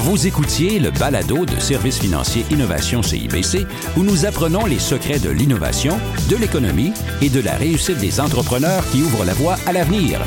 Vous 0.05 0.27
écoutiez 0.27 0.77
le 0.77 0.91
balado 0.91 1.45
de 1.45 1.59
Services 1.59 1.97
financiers 1.97 2.45
Innovation 2.51 3.01
CIBC 3.01 3.65
où 3.97 4.03
nous 4.03 4.27
apprenons 4.27 4.67
les 4.67 4.77
secrets 4.77 5.17
de 5.17 5.31
l'innovation, 5.31 5.97
de 6.29 6.35
l'économie 6.35 6.93
et 7.23 7.29
de 7.29 7.41
la 7.41 7.55
réussite 7.55 7.97
des 7.97 8.19
entrepreneurs 8.19 8.87
qui 8.91 9.01
ouvrent 9.01 9.25
la 9.25 9.33
voie 9.33 9.55
à 9.65 9.73
l'avenir. 9.73 10.21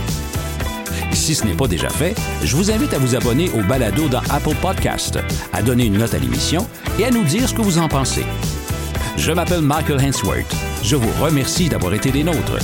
Si 1.12 1.32
ce 1.32 1.46
n'est 1.46 1.54
pas 1.54 1.68
déjà 1.68 1.90
fait, 1.90 2.16
je 2.42 2.56
vous 2.56 2.72
invite 2.72 2.92
à 2.92 2.98
vous 2.98 3.14
abonner 3.14 3.50
au 3.50 3.62
balado 3.68 4.08
dans 4.08 4.22
Apple 4.30 4.56
Podcast, 4.60 5.20
à 5.52 5.62
donner 5.62 5.86
une 5.86 5.98
note 5.98 6.14
à 6.14 6.18
l'émission 6.18 6.66
et 6.98 7.04
à 7.04 7.12
nous 7.12 7.22
dire 7.22 7.48
ce 7.48 7.54
que 7.54 7.62
vous 7.62 7.78
en 7.78 7.86
pensez. 7.86 8.26
Je 9.16 9.30
m'appelle 9.30 9.62
Michael 9.62 10.00
Hensworth. 10.00 10.56
Je 10.82 10.96
vous 10.96 11.22
remercie 11.22 11.68
d'avoir 11.68 11.94
été 11.94 12.10
des 12.10 12.24
nôtres. 12.24 12.58